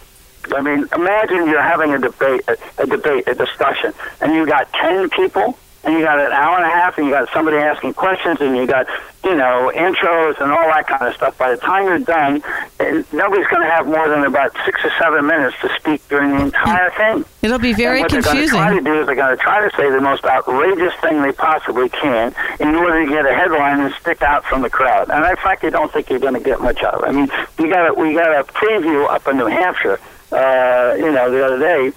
[0.55, 4.73] I mean, imagine you're having a debate, a, a debate, a discussion, and you got
[4.73, 7.93] ten people, and you got an hour and a half, and you got somebody asking
[7.93, 8.87] questions, and you got
[9.23, 11.37] you know intros and all that kind of stuff.
[11.37, 12.41] By the time you're done,
[12.79, 16.31] eh, nobody's going to have more than about six or seven minutes to speak during
[16.31, 17.25] the entire thing.
[17.41, 19.41] It'll be very and what they're going to try to do is they're going to
[19.41, 23.33] try to say the most outrageous thing they possibly can in order to get a
[23.33, 25.09] headline and stick out from the crowd.
[25.09, 27.07] And I frankly don't think you're going to get much out of it.
[27.07, 29.99] I mean, we got a, we got a preview up in New Hampshire,
[30.31, 31.91] uh, you know, the other day,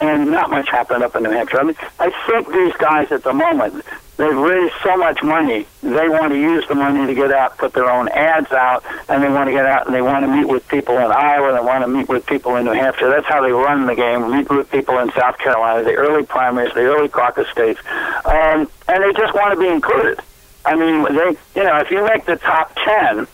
[0.00, 1.60] and not much happened up in New Hampshire.
[1.60, 3.84] I mean, I think these guys at the moment,
[4.16, 7.72] they've raised so much money, they want to use the money to get out, put
[7.72, 10.46] their own ads out, and they want to get out and they want to meet
[10.46, 13.10] with people in Iowa, they want to meet with people in New Hampshire.
[13.10, 16.72] That's how they run the game, meet with people in South Carolina, the early primaries,
[16.74, 17.80] the early caucus states,
[18.24, 20.20] um, and they just want to be included.
[20.64, 23.26] I mean, they, you know, if you make the top 10,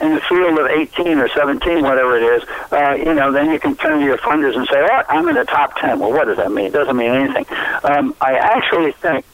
[0.00, 3.58] in the field of 18 or 17, whatever it is, uh, you know, then you
[3.58, 5.98] can turn to your funders and say, oh, I'm in the top 10.
[5.98, 6.66] Well, what does that mean?
[6.66, 7.46] It doesn't mean anything.
[7.82, 9.24] Um, I actually think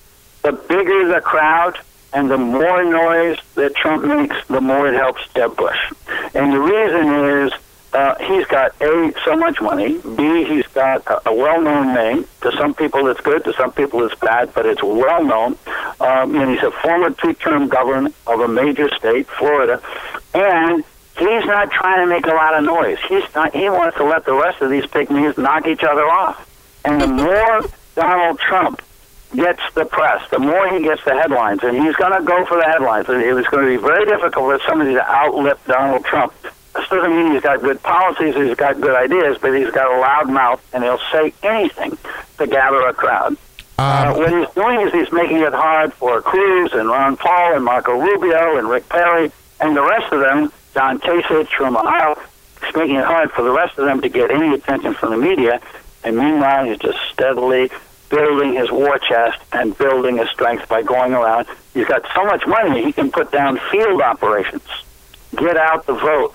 [0.43, 1.79] the bigger the crowd
[2.13, 5.79] and the more noise that Trump makes, the more it helps Jeb Bush.
[6.35, 7.53] And the reason is
[7.95, 12.27] uh, he's got A, so much money, B, he's got a, a well-known name.
[12.41, 15.57] To some people it's good, to some people it's bad, but it's well-known.
[16.01, 19.81] Um, and he's a former two-term governor of a major state, Florida,
[20.35, 20.85] and
[21.17, 22.99] He's not trying to make a lot of noise.
[23.09, 26.51] He's not, he wants to let the rest of these pygmies knock each other off.
[26.85, 28.83] And the more Donald Trump
[29.33, 32.57] gets the press, the more he gets the headlines, and he's going to go for
[32.57, 33.09] the headlines.
[33.09, 36.35] And it was going to be very difficult for somebody to outlip Donald Trump.
[36.43, 40.01] This doesn't mean he's got good policies, he's got good ideas, but he's got a
[40.01, 41.97] loud mouth, and he'll say anything
[42.39, 43.37] to gather a crowd.
[43.79, 47.55] Uh, Um, what he's doing is he's making it hard for Cruz and Ron Paul
[47.55, 52.19] and Marco Rubio and Rick Perry and the rest of them, John Kasich from Ohio.
[52.65, 55.17] He's making it hard for the rest of them to get any attention from the
[55.17, 55.61] media.
[56.03, 57.71] And meanwhile, he's just steadily
[58.09, 61.47] building his war chest and building his strength by going around.
[61.73, 64.67] He's got so much money, he can put down field operations,
[65.37, 66.35] get out the vote,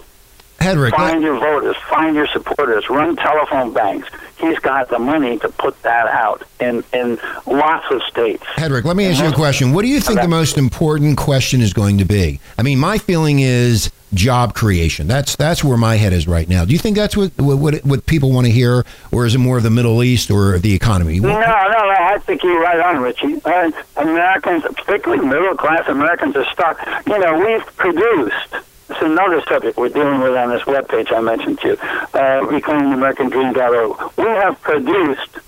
[0.59, 4.09] Hedrick, find your voters, find your supporters, run telephone banks.
[4.37, 8.43] He's got the money to put that out in, in lots of states.
[8.55, 9.73] Hedrick, let me ask you a question.
[9.73, 12.39] What do you think the most important question is going to be?
[12.57, 15.07] I mean, my feeling is job creation.
[15.07, 16.65] That's that's where my head is right now.
[16.65, 19.57] Do you think that's what what, what people want to hear, or is it more
[19.57, 21.19] of the Middle East or the economy?
[21.19, 21.45] No, no, no.
[21.45, 23.41] I think you're right on, Richie.
[23.43, 26.79] Uh, Americans, particularly middle class Americans, are stuck.
[27.07, 28.55] You know, we've produced.
[28.89, 34.17] It's another subject we're dealing with on this webpage I mentioned to you, uh, reclaimingtheamericandream.org.
[34.17, 35.39] We have produced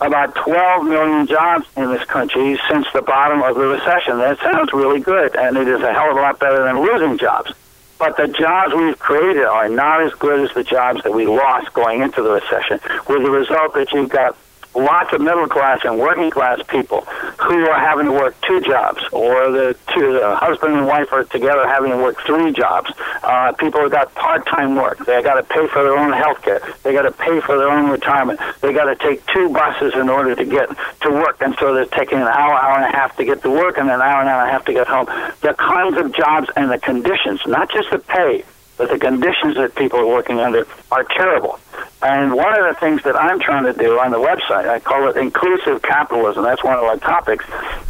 [0.00, 4.18] about 12 million jobs in this country since the bottom of the recession.
[4.18, 7.18] That sounds really good, and it is a hell of a lot better than losing
[7.18, 7.52] jobs.
[7.98, 11.74] But the jobs we've created are not as good as the jobs that we lost
[11.74, 14.36] going into the recession, with the result that you've got
[14.78, 17.02] lots of middle class and working class people
[17.38, 21.24] who are having to work two jobs, or the two the husband and wife are
[21.24, 22.90] together having to work three jobs.
[23.22, 25.04] Uh, people have got part time work.
[25.04, 26.60] They got to pay for their own health care.
[26.82, 28.40] They got to pay for their own retirement.
[28.60, 30.68] They got to take two buses in order to get
[31.02, 33.50] to work, and so they're taking an hour, hour and a half to get to
[33.50, 35.06] work, and an hour and a half to get home.
[35.40, 38.44] The kinds of jobs and the conditions, not just the pay,
[38.78, 41.58] but the conditions that people are working under are terrible.
[42.00, 45.08] And one of the things that I'm trying to do on the website, I call
[45.10, 47.44] it inclusive capitalism, that's one of our topics,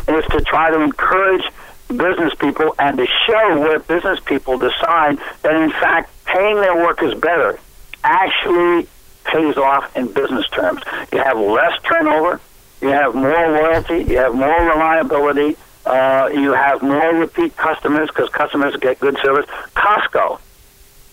[0.09, 1.45] is to try to encourage
[1.89, 7.19] business people and to show where business people decide that in fact paying their workers
[7.19, 7.59] better
[8.05, 8.87] actually
[9.25, 10.83] pays off in business terms.
[11.13, 12.41] You have less turnover,
[12.81, 18.29] you have more loyalty, you have more reliability, uh, you have more repeat customers because
[18.31, 19.47] customers get good service.
[19.75, 20.41] Costco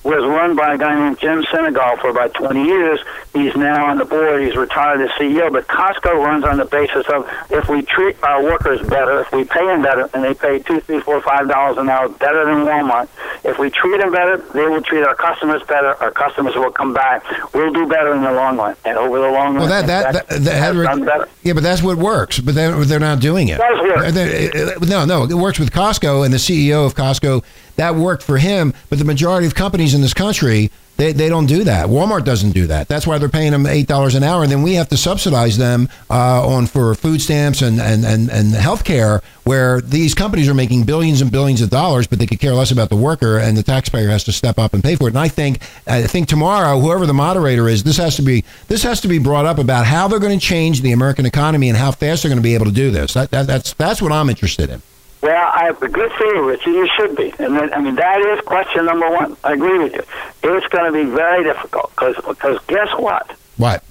[0.06, 3.00] was run by a guy named Jim Sinegal for about 20 years.
[3.34, 4.44] He's now on the board.
[4.44, 5.52] He's retired as CEO.
[5.52, 9.44] But Costco runs on the basis of if we treat our workers better, if we
[9.44, 12.66] pay them better, and they pay two, three, four, five dollars an hour better than
[12.66, 13.10] Walmart.
[13.44, 15.96] If we treat them better, they will treat our customers better.
[15.96, 17.24] Our customers will come back.
[17.54, 18.76] We'll do better in the long run.
[18.86, 21.30] And over the long Well, run, that in that, that, that has Hedrick- done better.
[21.42, 22.40] yeah, but that's what works.
[22.40, 23.58] But they're, they're not doing it.
[23.58, 24.88] Does work.
[24.88, 27.44] No, no, it works with Costco and the CEO of Costco.
[27.78, 30.70] That worked for him, but the majority of companies in this country.
[30.98, 31.88] They, they don't do that.
[31.88, 32.88] Walmart doesn't do that.
[32.88, 35.58] That's why they're paying them eight dollars an hour, and then we have to subsidize
[35.58, 40.48] them uh, on for food stamps and and and and health care, where these companies
[40.48, 43.38] are making billions and billions of dollars, but they could care less about the worker,
[43.38, 45.12] and the taxpayer has to step up and pay for it.
[45.12, 48.84] And I think I think tomorrow, whoever the moderator is, this has to be this
[48.84, 51.78] has to be brought up about how they're going to change the American economy and
[51.78, 53.16] how fast they're going to be able to do this.
[53.16, 54.82] That, that, that's that's what I'm interested in.
[55.26, 56.70] Well, I have a good feeling, Richie.
[56.70, 57.34] You should be.
[57.40, 59.36] And then, I mean, that is question number one.
[59.44, 60.04] I agree with you.
[60.44, 63.36] It's going to be very difficult because guess what?
[63.58, 63.84] What?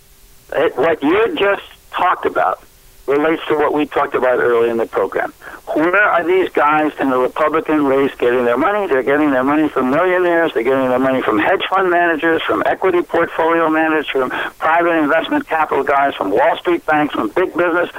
[0.53, 2.63] It, what you just talked about
[3.09, 5.33] relates to what we talked about earlier in the program.
[5.75, 8.87] Where are these guys in the Republican race getting their money?
[8.87, 10.55] They're getting their money from millionaires.
[10.55, 15.49] They're getting their money from hedge fund managers, from equity portfolio managers, from private investment
[15.49, 17.91] capital guys, from Wall Street banks, from big business.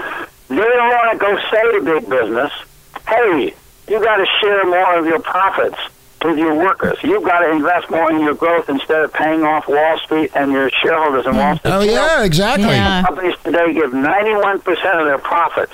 [0.48, 2.54] They don't want to go say to big business,
[3.08, 3.54] hey,
[3.88, 5.78] you got to share more of your profits
[6.24, 6.98] with your workers.
[7.04, 10.52] You've got to invest more in your growth instead of paying off Wall Street and
[10.52, 11.72] your shareholders in Wall Street.
[11.72, 12.68] Oh yeah, exactly.
[12.68, 13.04] Yeah.
[13.04, 14.66] companies today give 91%
[15.00, 15.74] of their profits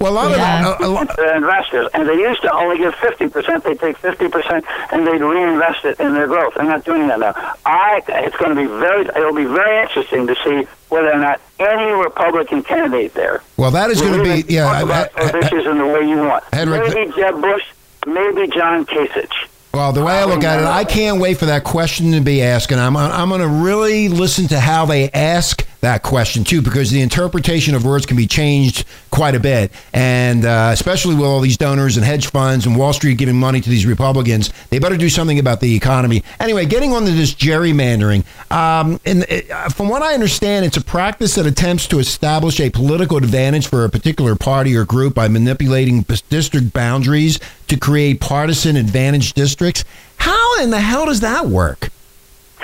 [0.00, 0.74] Well, a lot Yeah.
[0.74, 3.62] of a, a lot, to their investors, and they used to only give 50%.
[3.64, 6.54] They take 50% and they'd reinvest it in their growth.
[6.54, 7.34] They're not doing that now.
[7.66, 11.40] I, it's going to be very, it'll be very interesting to see whether or not
[11.58, 14.64] any Republican candidate there well, that is going to be yeah.
[14.64, 16.44] talk I- about I- those issues in the way you want.
[16.52, 17.62] Henrik, maybe Jeb Bush,
[18.06, 19.32] maybe John Kasich.
[19.74, 22.42] Well, the way I look at it, I can't wait for that question to be
[22.42, 26.62] asked, and I'm I'm going to really listen to how they ask that question too,
[26.62, 31.24] because the interpretation of words can be changed quite a bit, and uh, especially with
[31.24, 34.78] all these donors and hedge funds and Wall Street giving money to these Republicans, they
[34.78, 36.22] better do something about the economy.
[36.40, 40.84] Anyway, getting on to this gerrymandering, um, and uh, from what I understand, it's a
[40.84, 45.28] practice that attempts to establish a political advantage for a particular party or group by
[45.28, 47.38] manipulating district boundaries
[47.68, 49.84] to create partisan advantage districts.
[50.16, 51.90] How in the hell does that work?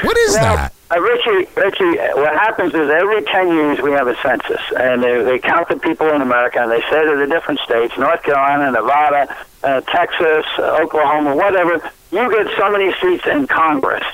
[0.02, 0.72] What is Well, that?
[0.90, 5.22] Uh, Richie, Richie, what happens is every 10 years we have a census, and they,
[5.22, 8.70] they count the people in America, and they say to the different states, North Carolina,
[8.70, 11.80] Nevada, uh, Texas, uh, Oklahoma, whatever,
[12.12, 14.04] you get so many seats in Congress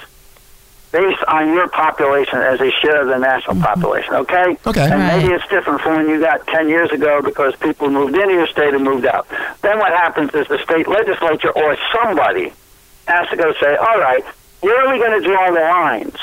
[0.92, 4.56] based on your population as a share of the national population, okay?
[4.66, 4.82] Okay.
[4.90, 5.18] And Right.
[5.22, 8.46] maybe it's different from when you got 10 years ago because people moved into your
[8.48, 9.26] state and moved out.
[9.62, 12.52] Then what happens is the state legislature or somebody
[13.06, 14.24] has to go say, all right,
[14.60, 16.16] where are we going to draw the lines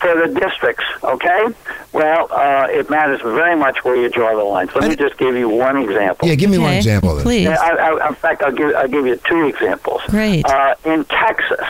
[0.00, 1.44] for the districts, okay?
[1.92, 4.70] Well, uh, it matters very much where you draw the lines.
[4.74, 6.28] Let me I- just give you one example.
[6.28, 7.24] Yeah, give me one example of this.
[7.24, 7.44] Please.
[7.44, 10.02] Yeah, I, I, in fact, I'll give, I'll give you two examples.
[10.08, 10.44] Great.
[10.46, 11.66] Uh, in Texas,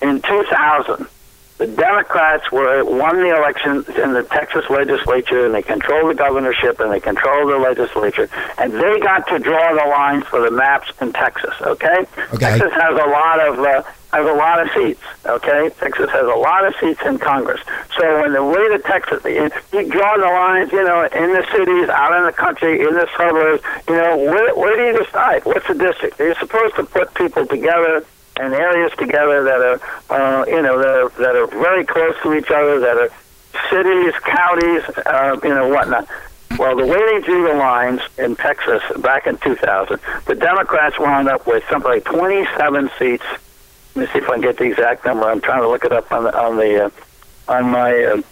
[0.00, 1.06] in 2000,
[1.62, 6.80] the Democrats were won the election in the Texas legislature, and they control the governorship
[6.80, 10.90] and they control the legislature, and they got to draw the lines for the maps
[11.00, 11.54] in Texas.
[11.60, 12.58] Okay, Okay.
[12.58, 15.00] Texas has a lot of uh, has a lot of seats.
[15.24, 17.60] Okay, Texas has a lot of seats in Congress.
[17.96, 21.46] So in the way that Texas, you you draw the lines, you know, in the
[21.52, 25.44] cities, out in the country, in the suburbs, you know, where, where do you decide?
[25.44, 26.18] What's the district?
[26.18, 28.04] You're supposed to put people together
[28.36, 32.34] and areas together that are, uh, you know, that are, that are very close to
[32.34, 33.10] each other, that are
[33.70, 36.08] cities, counties, uh, you know, whatnot.
[36.58, 41.28] Well, the way they drew the lines in Texas back in 2000, the Democrats wound
[41.28, 43.24] up with something like 27 seats.
[43.94, 45.24] Let me see if I can get the exact number.
[45.24, 46.90] I'm trying to look it up on the on the uh,
[47.48, 48.22] on my uh,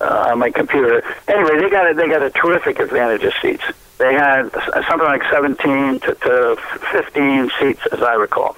[0.00, 1.02] uh, on my computer.
[1.26, 3.64] Anyway, they got a, they got a terrific advantage of seats.
[3.98, 6.56] They had uh, something like 17 to, to
[6.92, 8.54] 15 seats, as I recall.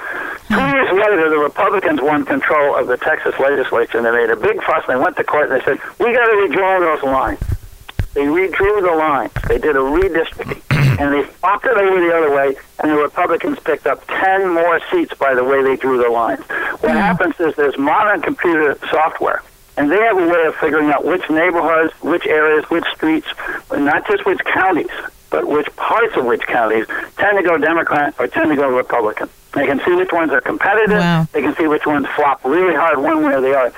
[0.48, 0.74] Two hmm.
[0.74, 4.62] years later, the Republicans won control of the Texas legislature, and they made a big
[4.62, 4.84] fuss.
[4.86, 7.40] And they went to court and they said, "We got to redraw those lines."
[8.12, 9.32] They redrew the lines.
[9.48, 12.56] They did a redistricting, and they flopped it over the other way.
[12.80, 16.44] And the Republicans picked up ten more seats by the way they drew the lines.
[16.80, 16.98] What hmm.
[16.98, 19.42] happens is there's modern computer software,
[19.78, 23.28] and they have a way of figuring out which neighborhoods, which areas, which streets,
[23.70, 24.90] not just which counties,
[25.30, 29.28] but which parts of which counties tend to go Democrat or tend to go Republican.
[29.52, 30.98] They can see which ones are competitive.
[30.98, 31.26] Wow.
[31.32, 33.74] They can see which ones flop really hard one way or the other.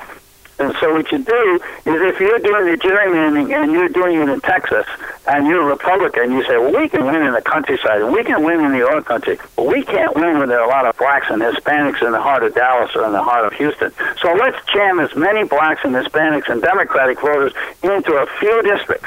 [0.59, 4.29] And so what you do is if you're doing the gerrymandering and you're doing it
[4.29, 4.87] in Texas
[5.27, 8.23] and you're a Republican, you say, well, we can win in the countryside and we
[8.23, 10.87] can win in the oil country, but we can't win when there are a lot
[10.87, 13.93] of blacks and Hispanics in the heart of Dallas or in the heart of Houston.
[14.21, 19.02] So let's jam as many blacks and Hispanics and Democratic voters into a few districts.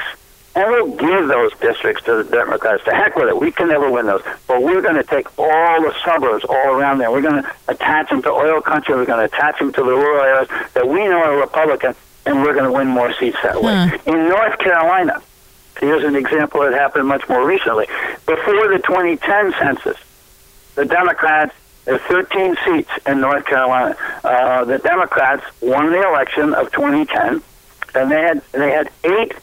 [0.56, 2.82] And we'll give those districts to the Democrats.
[2.84, 3.38] To heck with it.
[3.38, 4.22] We can never win those.
[4.48, 7.10] But we're going to take all the suburbs all around there.
[7.10, 8.94] We're going to attach them to oil country.
[8.94, 12.42] We're going to attach them to the rural areas that we know are Republican, and
[12.42, 13.74] we're going to win more seats that way.
[13.74, 13.98] Huh.
[14.06, 15.20] In North Carolina,
[15.78, 17.86] here's an example that happened much more recently.
[18.24, 19.98] Before the 2010 census,
[20.74, 23.94] the Democrats, there are 13 seats in North Carolina.
[24.24, 27.42] Uh, the Democrats won the election of 2010,
[27.94, 29.34] and they had they had eight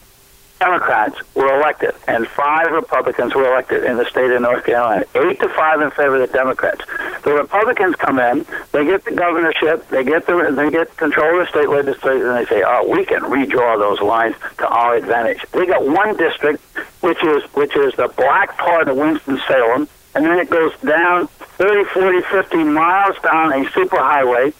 [0.60, 5.04] Democrats were elected and five Republicans were elected in the state of North Carolina.
[5.14, 6.84] Eight to five in favor of the Democrats.
[7.22, 11.46] The Republicans come in, they get the governorship, they get the they get control of
[11.46, 15.44] the state legislature, and they say, "Oh, we can redraw those lines to our advantage."
[15.52, 16.62] They got one district,
[17.00, 21.26] which is which is the black part of Winston Salem, and then it goes down
[21.58, 24.52] 30, 40, 50 miles down a superhighway,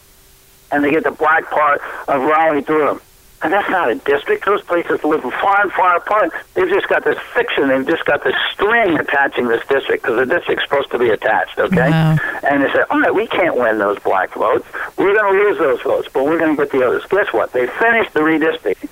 [0.71, 3.01] and they get the black part of Raleigh Durham.
[3.45, 4.47] And that's not a district.
[4.47, 6.33] Those places live far and far apart.
[6.55, 7.69] They've just got this fiction.
[7.69, 11.59] They've just got this string attaching this district because the district's supposed to be attached,
[11.59, 11.91] okay?
[11.91, 12.17] Wow.
[12.43, 14.67] And they say, all right, we can't win those black votes.
[14.97, 17.05] We're going to lose those votes, but we're going to get the others.
[17.11, 17.53] Guess what?
[17.53, 18.89] They finished the redistricting.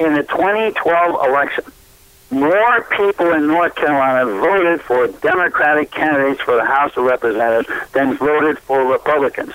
[0.00, 1.64] In the 2012 election,
[2.32, 8.16] more people in North Carolina voted for Democratic candidates for the House of Representatives than
[8.16, 9.52] voted for Republicans.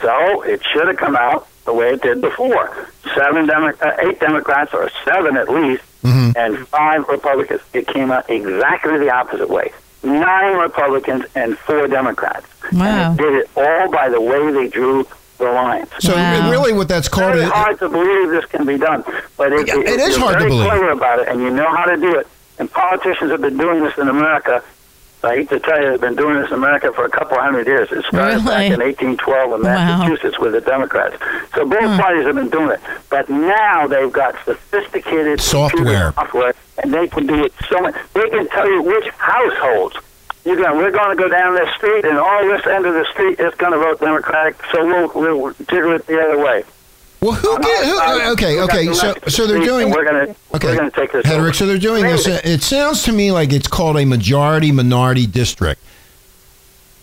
[0.00, 2.88] So it should have come out the way it did before.
[3.14, 7.60] Seven Demo- uh, eight Democrats, or seven at least, and five Republicans.
[7.72, 9.72] It came out exactly the opposite way.
[10.02, 12.46] Nine Republicans and four Democrats.
[12.72, 12.84] Wow.
[13.12, 15.06] And it did it all by the way they drew
[15.38, 15.88] the lines.
[16.00, 16.50] So Wow.
[16.50, 19.04] really, what that's called It's is hard to believe this can be done,
[19.36, 20.66] but if, Yeah, if it is you're hard to very believe.
[20.68, 22.26] clever about it and you know how to do it,
[22.58, 24.62] and politicians have been doing this in America
[25.24, 27.66] I hate to tell you, they've been doing this in America for a couple hundred
[27.68, 27.90] years.
[27.92, 29.62] It started back in 1812 in Wow.
[29.62, 31.14] Massachusetts with the Democrats.
[31.54, 31.96] So both Hmm.
[32.00, 32.80] parties have been doing it.
[33.08, 36.12] But now they've got sophisticated Software.
[36.12, 37.94] software, and they can do it so much.
[38.14, 39.96] They can tell you which households.
[40.44, 43.04] You're going, we're going to go down this street, and all this end of the
[43.12, 44.56] street is going to vote Democratic.
[44.72, 46.64] So we'll, we'll jiggle it the other way.
[47.22, 48.32] Well, who get who?
[48.32, 48.92] Okay, okay.
[48.92, 49.90] So, so they're doing.
[49.90, 51.24] We're going to Okay, we're to take this.
[51.24, 51.54] Hedrick.
[51.54, 52.26] So they're doing this.
[52.26, 55.80] It sounds to me like it's called a majority minority district.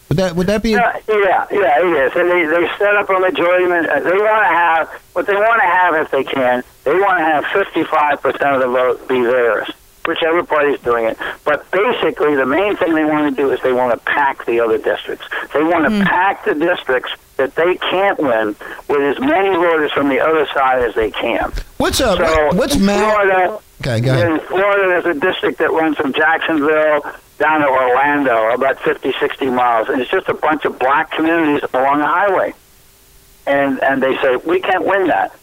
[0.10, 0.72] Would that would that be?
[0.72, 2.16] Yeah, yeah, yeah, it is.
[2.16, 3.66] And they, they set up a majority.
[3.66, 6.64] uh, They want to have what they want to have if they can.
[6.84, 9.70] They want to have 55 percent of the vote be theirs,
[10.10, 11.18] whichever party's doing it.
[11.46, 14.60] But basically, the main thing they want to do is they want to pack the
[14.60, 15.26] other districts.
[15.54, 16.04] They want to hmm.
[16.04, 18.56] pack the districts that they can't win
[18.90, 21.54] with as many voters from the other side as they can.
[21.78, 22.18] What's up?
[22.18, 22.76] So what's?
[22.76, 24.32] Florida, Okay, go ahead.
[24.32, 27.02] in Florida, there's a district that runs from Jacksonville
[27.38, 31.68] down to Orlando, about 50, 60 miles, and it's just a bunch of black communities
[31.74, 32.54] along the highway.
[33.48, 35.34] And and they say we can't win that.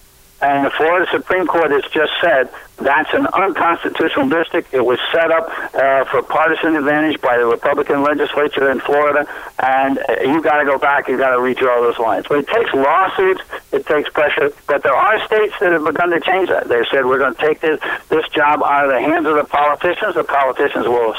[0.46, 4.72] And the Florida Supreme Court has just said that's an unconstitutional district.
[4.72, 9.26] It was set up uh, for partisan advantage by the Republican legislature in Florida,
[9.58, 11.08] and uh, you got to go back.
[11.08, 12.26] You got to redraw those lines.
[12.28, 13.42] But it takes lawsuits.
[13.72, 14.52] It takes pressure.
[14.68, 16.68] But there are states that have begun to change that.
[16.68, 19.44] They said we're going to take this this job out of the hands of the
[19.44, 20.14] politicians.
[20.14, 21.16] The politicians will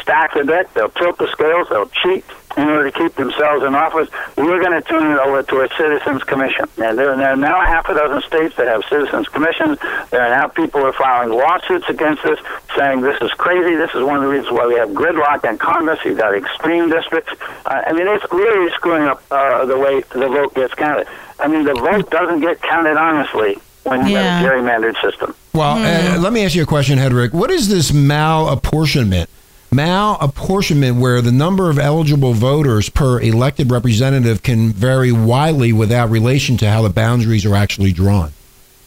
[0.00, 0.72] stack the deck.
[0.72, 1.68] They'll tilt the scales.
[1.68, 2.24] They'll cheat
[2.56, 4.08] in order to keep themselves in office.
[4.36, 6.66] We're going to turn it over to a citizens commission.
[6.78, 9.78] And there, there are now half a dozen states that have citizens commissions.
[10.10, 12.38] There are now people who are filing lawsuits against us,
[12.76, 13.76] saying this is crazy.
[13.76, 16.00] This is one of the reasons why we have gridlock in Congress.
[16.04, 17.32] You've got extreme districts.
[17.66, 21.06] Uh, I mean, it's really screwing up uh, the way the vote gets counted.
[21.38, 24.38] I mean, the vote doesn't get counted honestly when you Yeah.
[24.40, 25.34] have a gerrymandered system.
[25.54, 27.32] Well, uh, let me ask you a question, Hedrick.
[27.32, 29.28] What is this malapportionment?
[29.70, 36.56] Malapportionment, where the number of eligible voters per elected representative can vary widely without relation
[36.56, 38.32] to how the boundaries are actually drawn.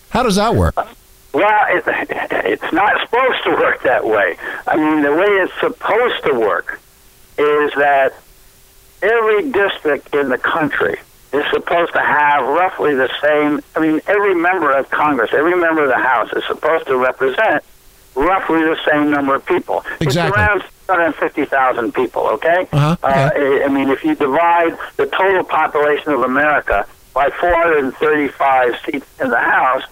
[0.10, 0.76] How does that work?
[1.34, 4.38] Well, it, it's not supposed to work that way.
[4.68, 6.80] I mean, the way it's supposed to work
[7.38, 8.14] is that
[9.02, 11.00] every district in the country
[11.32, 13.62] is supposed to have roughly the same.
[13.76, 17.64] I mean, every member of Congress, every member of the House is supposed to represent
[18.16, 19.84] roughly the same number of people.
[20.00, 20.40] Exactly.
[20.42, 22.68] It's around 650,000 people, okay?
[22.72, 28.74] Uh-huh, Uh, I I mean, if you divide the total population of America by 435
[28.86, 29.84] seats in the House,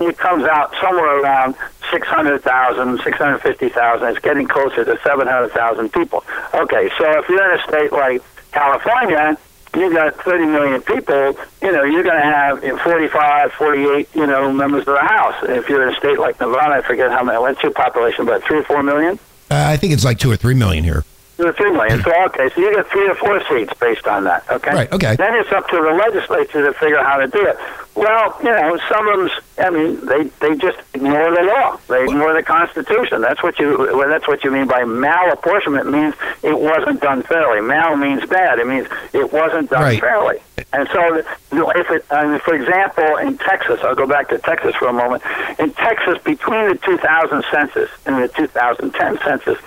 [0.00, 1.54] it comes out somewhere around
[1.90, 4.08] 600,000, 650,000.
[4.08, 6.22] It's getting closer to 700,000 people.
[6.54, 8.22] Okay, so if you're in a state like
[8.52, 9.38] California,
[9.74, 14.26] you got 30 million people, you know, you're going to have you 45, 48, you
[14.26, 15.34] know, members of the House.
[15.42, 18.42] If you're in a state like Nevada, I forget how many, what's your population, about
[18.44, 19.18] 3 or 4 million?
[19.50, 21.04] Uh, I think it's like two or three million here.
[21.36, 22.02] Two or three million.
[22.02, 24.44] So okay, so you get three or four seats based on that.
[24.50, 24.72] Okay.
[24.72, 25.16] Right, okay.
[25.16, 27.56] Then it's up to the legislature to figure out how to do it.
[27.96, 29.30] Well, you know, some of them.
[29.58, 31.78] I mean, they they just ignore the law.
[31.88, 33.22] They ignore the Constitution.
[33.22, 33.78] That's what you.
[33.78, 35.80] Well, that's what you mean by malapportionment.
[35.86, 37.62] It means it wasn't done fairly.
[37.62, 38.58] Mal means bad.
[38.58, 40.00] It means it wasn't done Right.
[40.00, 40.40] fairly.
[40.74, 44.74] And so, if it, I mean, for example, in Texas, I'll go back to Texas
[44.76, 45.22] for a moment.
[45.58, 49.58] In Texas, between the 2000 census and the 2010 census,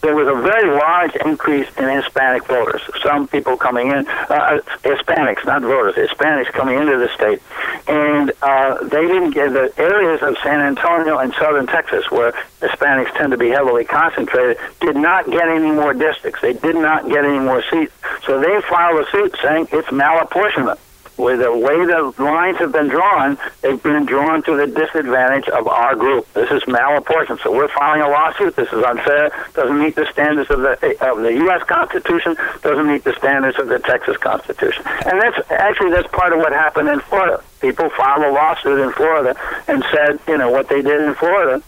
[0.00, 2.82] there was a very large increase in Hispanic voters.
[3.02, 7.40] Some people coming in, uh, Hispanics, not voters, Hispanics coming into the state,
[7.86, 13.14] and uh, they didn't get the areas of San Antonio and southern Texas where Hispanics
[13.16, 16.40] tend to be heavily concentrated did not get any more districts.
[16.40, 17.92] They did not get any more seats.
[18.26, 20.78] So they filed a suit saying it's malapportionment.
[21.16, 25.68] With the way the lines have been drawn, they've been drawn to the disadvantage of
[25.68, 26.32] our group.
[26.32, 27.42] This is malapportionment.
[27.42, 28.56] So we're filing a lawsuit.
[28.56, 29.30] This is unfair.
[29.54, 31.62] Doesn't meet the standards of the of the U.S.
[31.64, 32.36] Constitution.
[32.62, 34.82] Doesn't meet the standards of the Texas Constitution.
[35.06, 37.42] And that's actually that's part of what happened in Florida.
[37.60, 39.38] People filed a lawsuit in Florida
[39.68, 41.62] and said, you know, what they did in Florida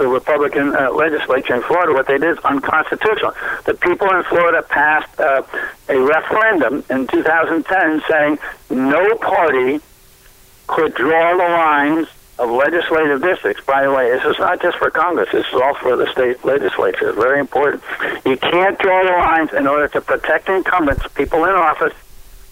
[0.00, 3.34] the Republican uh, legislature in Florida, what they did is unconstitutional.
[3.66, 5.42] The people in Florida passed uh,
[5.90, 8.38] a referendum in 2010 saying
[8.70, 9.80] no party
[10.68, 13.62] could draw the lines of legislative districts.
[13.66, 15.28] By the way, this is not just for Congress.
[15.32, 17.10] This is all for the state legislature.
[17.10, 17.82] It's very important.
[18.24, 21.92] You can't draw the lines in order to protect incumbents, people in office,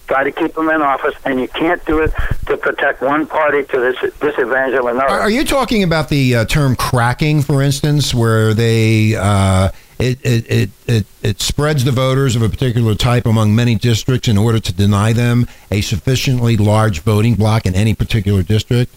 [0.09, 2.13] try to keep them in office, and you can't do it
[2.47, 5.09] to protect one party to this dis- disadvantage of another.
[5.09, 10.19] Are, are you talking about the uh, term cracking, for instance, where they uh, it,
[10.25, 14.39] it, it, it, it spreads the voters of a particular type among many districts in
[14.39, 18.95] order to deny them a sufficiently large voting bloc in any particular district?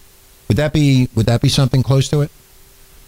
[0.48, 2.30] Would that be would that be something close to it?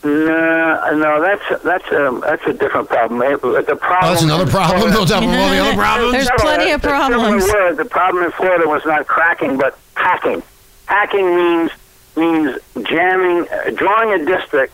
[0.04, 3.22] No, no, that's that's a that's a different problem.
[3.22, 3.98] It- the problem.
[4.02, 4.92] Oh, that's another problem.
[4.92, 6.12] On top of all the other problems.
[6.12, 7.44] There's No, plenty of it's a similar problems.
[7.52, 7.76] word.
[7.78, 10.42] The problem in Florida was not cracking, but hacking.
[10.86, 11.70] Hacking means
[12.16, 14.72] means jamming, uh, drawing a district.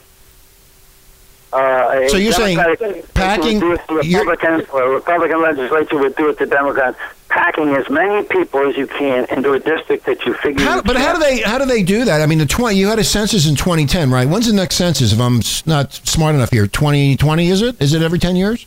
[1.52, 1.56] Uh,
[2.04, 2.58] a So you're saying
[3.14, 6.98] packing- would do it to you're- Republicans, or Republican legislature would do it to Democrats.
[7.30, 10.64] Packing as many people as you can into a district that you figure.
[10.64, 12.20] How, you but how do they how do they do that?
[12.20, 14.28] I mean, the twenty you had a census in 2010, right?
[14.28, 15.12] When's the next census?
[15.12, 17.80] If I'm not smart enough here, 2020 is it?
[17.80, 18.66] Is it every 10 years?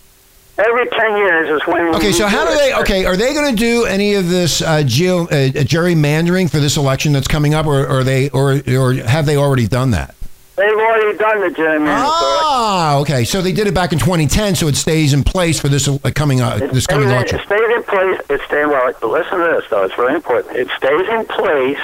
[0.58, 1.96] Every ten years is when.
[1.96, 2.76] Okay, so how do they?
[2.76, 6.78] Okay, are they going to do any of this uh, geo, uh, gerrymandering for this
[6.78, 10.14] election that's coming up, or, or are they, or or have they already done that?
[10.56, 12.04] They've already done the gerrymandering.
[12.06, 13.24] Ah, okay.
[13.24, 15.98] So they did it back in 2010, so it stays in place for this uh,
[16.14, 17.40] coming uh, this coming It election.
[17.46, 18.20] stays in place.
[18.30, 18.94] It stays well.
[19.02, 19.84] Listen to this, though.
[19.86, 20.56] It's very important.
[20.56, 21.80] It stays in place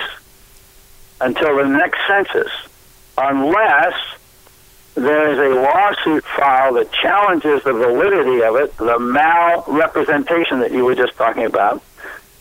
[1.19, 2.51] until the next census,
[3.17, 3.93] unless
[4.93, 10.85] there is a lawsuit filed that challenges the validity of it, the malrepresentation that you
[10.85, 11.81] were just talking about.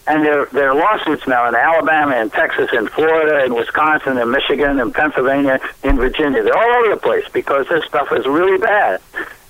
[0.09, 4.33] And there, there are lawsuits now in Alabama and Texas and Florida and Wisconsin and
[4.33, 6.43] Michigan and Pennsylvania and Virginia.
[6.43, 9.03] They're all over the place because this stuff is really bad.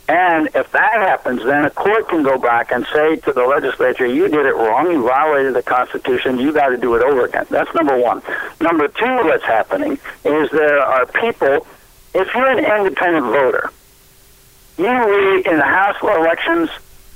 [0.09, 4.07] And if that happens, then a court can go back and say to the legislature,
[4.07, 7.47] you did it wrong, you violated the Constitution, you got to do it over again.
[7.51, 8.23] That's number one.
[8.61, 9.93] Number two, what's happening
[10.25, 11.67] is there are people,
[12.15, 13.71] if you're an independent voter,
[14.77, 16.71] you really, in the House elections,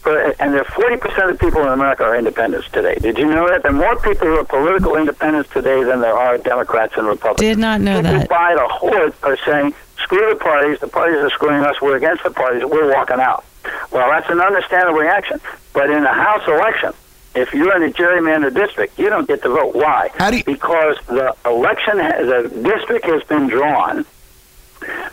[0.04, 2.96] and there are 40% of people in America are independents today.
[3.00, 3.62] Did you know that?
[3.62, 7.38] There are more people who are political independents today than there are Democrats and Republicans.
[7.48, 8.28] Did not know people that.
[8.28, 12.24] by the horde are saying, screw the parties, the parties are screwing us, we're against
[12.24, 13.44] the parties, we're walking out.
[13.92, 15.40] Well, that's an understandable reaction.
[15.72, 16.92] But in the House election,
[17.34, 19.74] if you're in a gerrymandered district, you don't get to vote.
[19.74, 20.10] Why?
[20.18, 24.04] How do you- because the election, has, the district has been drawn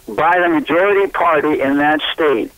[0.08, 2.52] by the majority party in that state.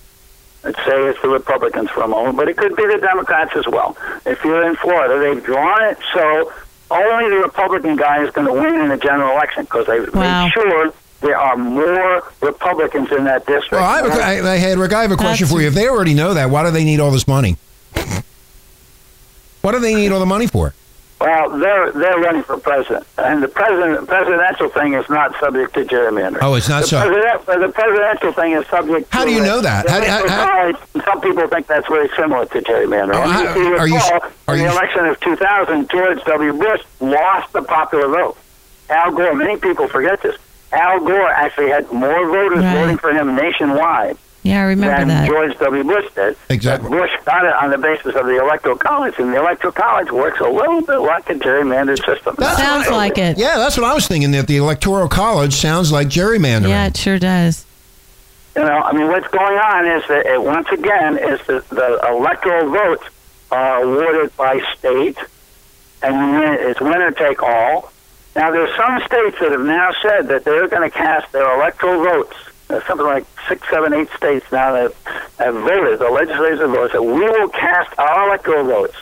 [0.64, 3.66] Let's say it's the Republicans for a moment, but it could be the Democrats as
[3.68, 3.98] well.
[4.26, 6.54] If you're in Florida, they've drawn it so
[6.92, 10.44] only the Republican guy is going to win in the general election because they've Wow.
[10.44, 13.72] made sure there are more Republicans in that district.
[13.72, 14.94] Well, I have a, I, I had Rick.
[14.94, 15.68] I have a question That's- for you.
[15.68, 17.58] If they already know that, why do they need all this money?
[19.62, 20.74] What do they need all the money for?
[21.22, 25.86] Well, they're they're running for president, and the president presidential thing is not subject to
[25.86, 26.40] gerrymandering.
[26.42, 29.08] Oh, it's not the so- President, the presidential thing is subject.
[29.14, 29.88] How to do you uh, know that?
[29.88, 33.16] How- how- how- Some people think that's very similar to gerrymandering.
[33.16, 34.00] Oh, how- you are you-
[34.48, 36.54] are in you- the election of 2000, George W.
[36.54, 38.36] Bush lost the popular vote.
[38.90, 39.36] Al Gore.
[39.36, 40.36] Many people forget this.
[40.72, 42.76] Al Gore actually had more voters Right.
[42.78, 45.28] voting for him nationwide Yeah, I remember than that.
[45.28, 45.84] George W.
[45.84, 46.36] Bush did.
[46.50, 46.90] Exactly.
[46.90, 50.40] Bush got it on the basis of the electoral college, and the electoral college works
[50.40, 52.36] a little bit like a gerrymandered system.
[52.40, 53.38] That's Sounds what I- like it.
[53.38, 54.32] Yeah, that's what I was thinking.
[54.32, 56.70] That the electoral college sounds like gerrymandering.
[56.70, 57.66] Yeah, it sure does.
[58.56, 62.00] You know, I mean, what's going on is that it, once again is that the
[62.10, 63.04] electoral votes
[63.52, 65.18] are awarded by state,
[66.02, 67.94] and win- it's winner take all.
[68.36, 72.04] Now, there's some states that have now said that they're going to cast their electoral
[72.04, 72.36] votes.
[72.72, 74.94] There's something like six, seven, eight states now that
[75.40, 78.96] have voted, the legislators have voted, that we will cast our electoral votes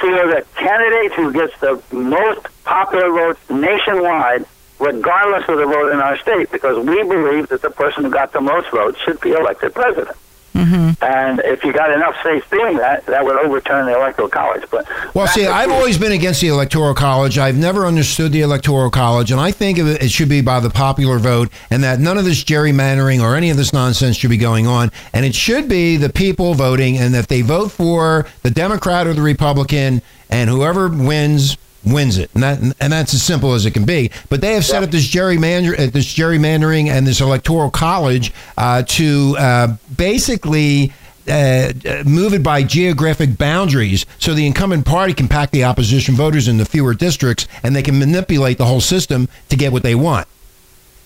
[0.00, 4.46] for the candidate who gets the most popular votes nationwide,
[4.78, 8.32] regardless of the vote in our state, because we believe that the person who got
[8.32, 10.16] the most votes should be elected president.
[10.54, 11.04] Mm-hmm.
[11.04, 14.62] And if you got enough states doing that, that would overturn the electoral college.
[14.70, 17.38] But Well, see, I've always been against the electoral college.
[17.38, 20.70] I've never understood the electoral college, and I think it, it should be by the
[20.70, 24.36] popular vote, and that none of this gerrymandering or any of this nonsense should be
[24.36, 24.92] going on.
[25.12, 29.12] And it should be the people voting, and if they vote for the Democrat or
[29.12, 33.72] the Republican, and whoever wins wins it, and that and that's as simple as it
[33.72, 34.10] can be.
[34.30, 38.82] But they have set up this gerrymander, uh, this gerrymandering, and this electoral college uh,
[38.82, 40.92] to uh, basically
[41.28, 41.72] uh,
[42.04, 46.64] move it by geographic boundaries so the incumbent party can pack the opposition voters into
[46.66, 50.26] fewer districts and they can manipulate the whole system to get what they want.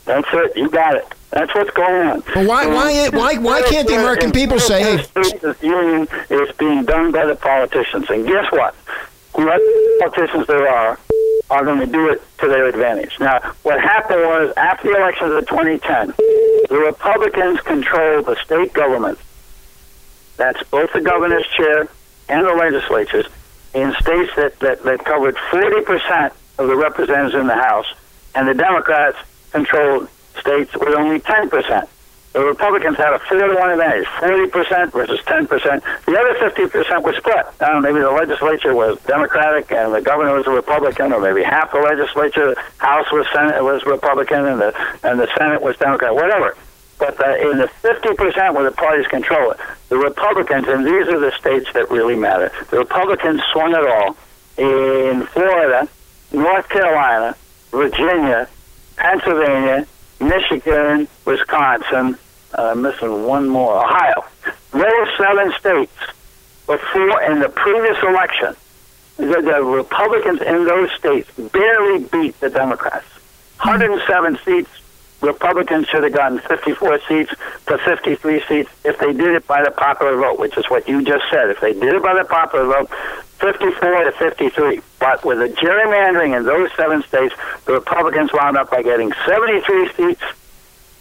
[0.06, 0.56] that's it.
[0.56, 1.06] You got it.
[1.30, 2.20] That's what's going on.
[2.34, 5.04] But why- why- why- why can't the American people say, hey-
[6.30, 8.08] is being done by the politicians?
[8.10, 8.74] And guess what?
[9.38, 9.62] What
[10.00, 10.98] politicians there are
[11.48, 13.20] are going to do it to their advantage.
[13.20, 16.14] Now, what happened was after the elections of 2010,
[16.68, 19.16] the Republicans controlled the state government.
[20.36, 21.88] That's both the governor's chair
[22.28, 23.26] and the legislatures
[23.74, 27.86] in states that, that, that covered 40% of the representatives in the House,
[28.34, 29.18] and the Democrats
[29.52, 31.88] controlled states with only 10%.
[32.38, 35.48] The Republicans had a four to one advantage, 40% versus 10%.
[36.06, 37.34] The other 50% was split.
[37.34, 41.20] I don't know, maybe the legislature was Democratic and the governor was a Republican, or
[41.20, 44.72] maybe half the legislature, House was Senate was Republican, and the
[45.02, 46.56] and the Senate was Democrat, whatever.
[47.00, 49.58] But the, in the 50% where the parties control it,
[49.88, 54.16] the Republicans, and these are the states that really matter, the Republicans swung it all
[54.56, 55.88] in Florida,
[56.30, 57.34] North Carolina,
[57.72, 58.48] Virginia,
[58.94, 59.88] Pennsylvania,
[60.20, 62.16] Michigan, Wisconsin,
[62.56, 64.24] uh, I'm missing one more, Ohio.
[64.72, 65.92] Those seven states
[66.66, 68.54] before in the previous election,
[69.16, 73.06] the, the Republicans in those states barely beat the Democrats.
[73.62, 74.70] 107 seats.
[75.20, 77.34] Republicans should have gotten 54 seats
[77.66, 81.02] to 53 seats if they did it by the popular vote, which is what you
[81.02, 81.50] just said.
[81.50, 82.90] If they did it by the popular vote,
[83.40, 84.80] 54 to 53.
[85.00, 87.34] But with the gerrymandering in those seven states,
[87.64, 90.22] the Republicans wound up by getting 73 seats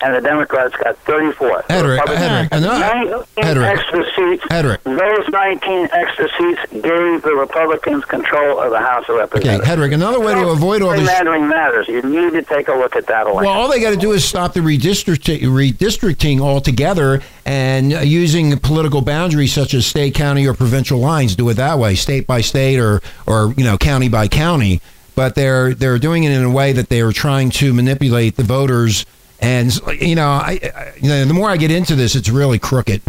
[0.02, 1.64] and the Democrats got 34.
[1.70, 3.66] Hedrick, Hedrick, no, 19 Hedrick.
[3.68, 4.44] extra seats.
[4.46, 4.84] Hedrick.
[4.84, 9.68] Those 19 extra seats gave the Republicans control of the House of Okay, Representatives.
[9.70, 11.10] Hedrick, another way to avoid all this.
[11.10, 11.88] Gerrymandering matters.
[11.88, 13.46] You need to take a look at that election.
[13.46, 18.58] Well, all they got to do is stop the redistricting, redistricting altogether and uh, using
[18.60, 21.36] political boundaries such as state, county, or provincial lines.
[21.36, 24.82] Do it that way, state by state, or or you know, county by county.
[25.16, 28.44] But they're they're doing it in a way that they are trying to manipulate the
[28.44, 29.06] voters.
[29.40, 32.60] And you know, I, I you know, the more I get into this, it's really
[32.60, 33.02] crooked.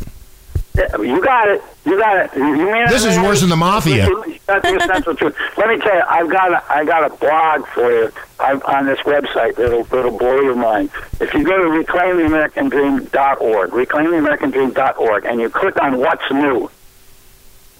[0.76, 1.62] You got it.
[1.84, 2.36] You got it.
[2.36, 4.08] You mean This is worse than the mafia.
[4.46, 5.34] That's the truth.
[5.56, 8.86] Let me tell you, I've got a, I got a blog for you I, on
[8.86, 10.90] this website that'll, that'll blow your mind.
[11.20, 16.70] If you go to reclaimtheamericandream.org, reclaimtheamericandream.org, and you click on what's new,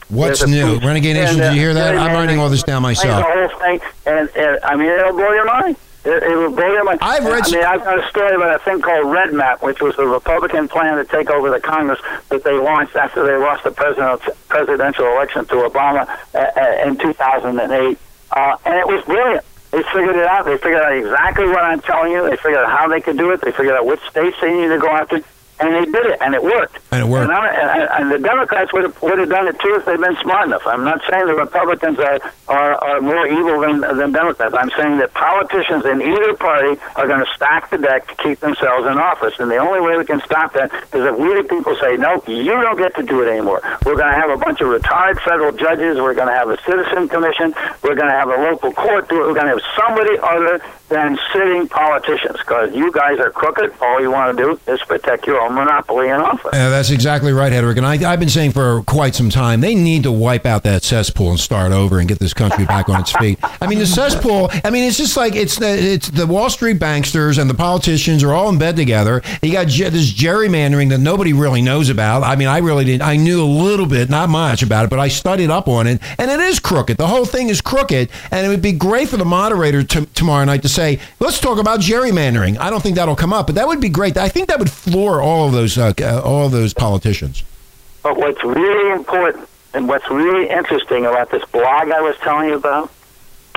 [0.09, 0.78] What's new.
[0.78, 1.40] Renegade Nation?
[1.40, 1.96] Uh, Did you hear that?
[1.96, 3.22] I'm writing all this down myself.
[3.24, 5.76] The whole thing, and, and I mean, it'll blow your mind.
[6.05, 6.86] It, it will blow.
[7.01, 9.80] I've read- I mean, I've got a story about a thing called Red Map, which
[9.80, 11.99] was the Republican plan to take over the Congress
[12.30, 16.96] that they launched after they lost the president, presidential election to Obama uh, uh, in
[16.96, 17.99] 2008,
[18.32, 19.44] uh, and it was brilliant.
[19.70, 20.46] They figured it out.
[20.46, 22.22] They figured out exactly what I'm telling you.
[22.30, 23.42] They figured out how they could do it.
[23.42, 25.20] They figured out which states they needed to go after,
[25.61, 26.79] and they did it, and it worked.
[26.93, 27.31] And it worked.
[27.31, 30.01] And, I, and, and the Democrats would have would have done it too if they'd
[30.01, 30.67] been smart enough.
[30.67, 34.55] I'm not saying the Republicans are are, are more evil than than Democrats.
[34.55, 38.41] I'm saying that politicians in either party are going to stack the deck to keep
[38.41, 41.49] themselves in office, and the only way we can stop that is if we the
[41.49, 43.61] people say, no, you don't get to do it anymore.
[43.87, 45.97] We're going to have a bunch of retired federal judges.
[45.97, 47.55] We're going to have a citizen commission.
[47.83, 49.27] We're going to have a local court do it.
[49.29, 53.72] We're going to have somebody other than sitting politicians because you guys are crooked.
[53.80, 56.53] All you want to do is protect your own monopoly in office.
[56.53, 57.76] Uh, that's exactly right, Hedrick.
[57.76, 60.82] And I, I've been saying for quite some time, they need to wipe out that
[60.82, 63.39] cesspool and start over and get this country back on its feet.
[63.61, 64.51] I mean, the cesspool.
[64.64, 68.22] I mean, it's just like it's the it's the Wall Street banksters and the politicians
[68.22, 69.22] are all in bed together.
[69.43, 72.22] You got this gerrymandering that nobody really knows about.
[72.22, 73.03] I mean, I really didn't.
[73.03, 76.01] I knew a little bit, not much about it, but I studied up on it,
[76.18, 76.97] and it is crooked.
[76.97, 80.45] The whole thing is crooked, and it would be great for the moderator to, tomorrow
[80.45, 83.66] night to say, "Let's talk about gerrymandering." I don't think that'll come up, but that
[83.66, 84.16] would be great.
[84.16, 87.43] I think that would floor all of those uh, uh, all of those politicians.
[88.03, 92.55] But what's really important and what's really interesting about this blog I was telling you
[92.55, 92.91] about,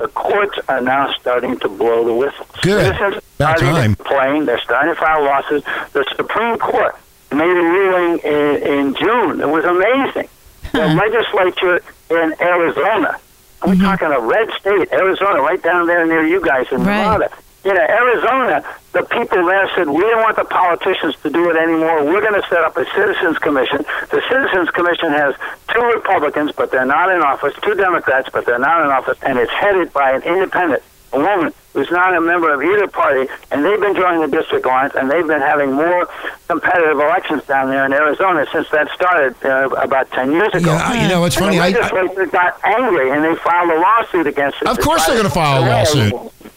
[0.01, 2.45] the courts are now starting to blow the whistle.
[2.61, 2.85] Good.
[2.85, 3.95] Citizens About time.
[3.95, 4.45] complain.
[4.45, 5.65] They're starting to file lawsuits.
[5.93, 6.95] The Supreme Court
[7.31, 9.39] made a ruling in, in June.
[9.39, 10.27] It was amazing.
[10.73, 13.19] The legislature in Arizona,
[13.61, 13.83] I'm mm-hmm.
[13.83, 16.97] talking a red state, Arizona, right down there near you guys in Right.
[16.97, 17.29] Nevada.
[17.63, 21.55] You know, Arizona, the people there said, we don't want the politicians to do it
[21.55, 22.03] anymore.
[22.03, 23.85] We're going to set up a citizens commission.
[24.09, 25.35] The citizens commission has
[25.71, 29.37] two Republicans, but they're not in office, two Democrats, but they're not in office, and
[29.37, 30.81] it's headed by an independent,
[31.13, 34.65] a woman who's not a member of either party, and they've been joining the district
[34.65, 36.07] lines, and they've been having more
[36.47, 40.73] competitive elections down there in Arizona since that started uh, about 10 years ago.
[40.73, 41.57] Yeah, you know, it's And funny.
[41.57, 44.67] The I, I, got angry and they filed a lawsuit against it.
[44.67, 46.13] Of course they're gonna file a lawsuit.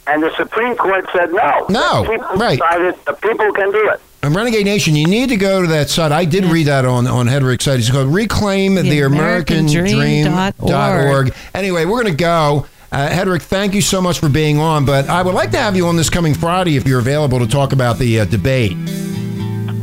[0.06, 1.66] And the Supreme Court said no.
[1.70, 2.58] No, The people right.
[2.58, 4.00] decided the people can do it.
[4.22, 6.10] And Renegade Nation, you need to go to that site.
[6.10, 7.78] I did read that on, on Hedrick's site.
[7.78, 11.26] It's called Reclaim the, American Dream dot dot org.
[11.28, 11.34] org.
[11.54, 12.66] Anyway, we're going to go.
[12.94, 14.84] Uh, Hedrick, thank you so much for being on.
[14.84, 17.46] But I would like to have you on this coming Friday if you're available to
[17.48, 18.76] talk about the uh, debate.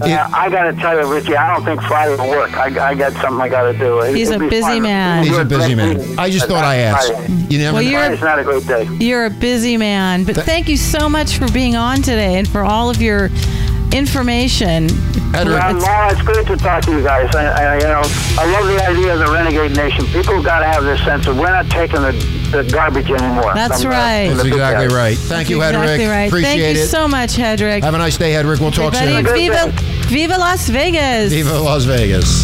[0.01, 2.53] Uh, I got to tell you, Richie, I don't think Friday will work.
[2.53, 3.99] I, I got something I got to do.
[3.99, 4.81] It- He's a busy fun.
[4.83, 5.23] man.
[5.25, 6.17] He's a busy man.
[6.17, 7.11] I just thought I asked.
[7.51, 7.89] You never Well, know.
[7.89, 8.87] you're- Friday's not a great day.
[9.05, 12.47] You're a busy man, but Th- thank you so much for being on today and
[12.47, 13.29] for all of your
[13.93, 14.87] information.
[14.87, 17.33] Hedrick, Well, It's- no, it's great to talk to you guys.
[17.35, 18.01] I, I, you know,
[18.37, 20.05] I love the idea of the renegade nation.
[20.07, 22.11] People got to have this sense of we're not taking the,
[22.51, 23.53] the garbage anymore.
[23.53, 24.27] That's from the- right.
[24.27, 24.95] from That's exactly guys.
[24.95, 25.17] right.
[25.17, 25.81] Thank you, Hedrick.
[25.83, 26.27] exactly right.
[26.27, 26.87] Appreciate Thank you it.
[26.87, 27.83] so much, Hedrick.
[27.83, 28.59] have a nice day, Hedrick.
[28.59, 29.71] We'll talk Everybody, soon.
[29.71, 29.71] Viva,
[30.07, 31.31] Viva Las Vegas.
[31.31, 32.43] Viva Las Vegas.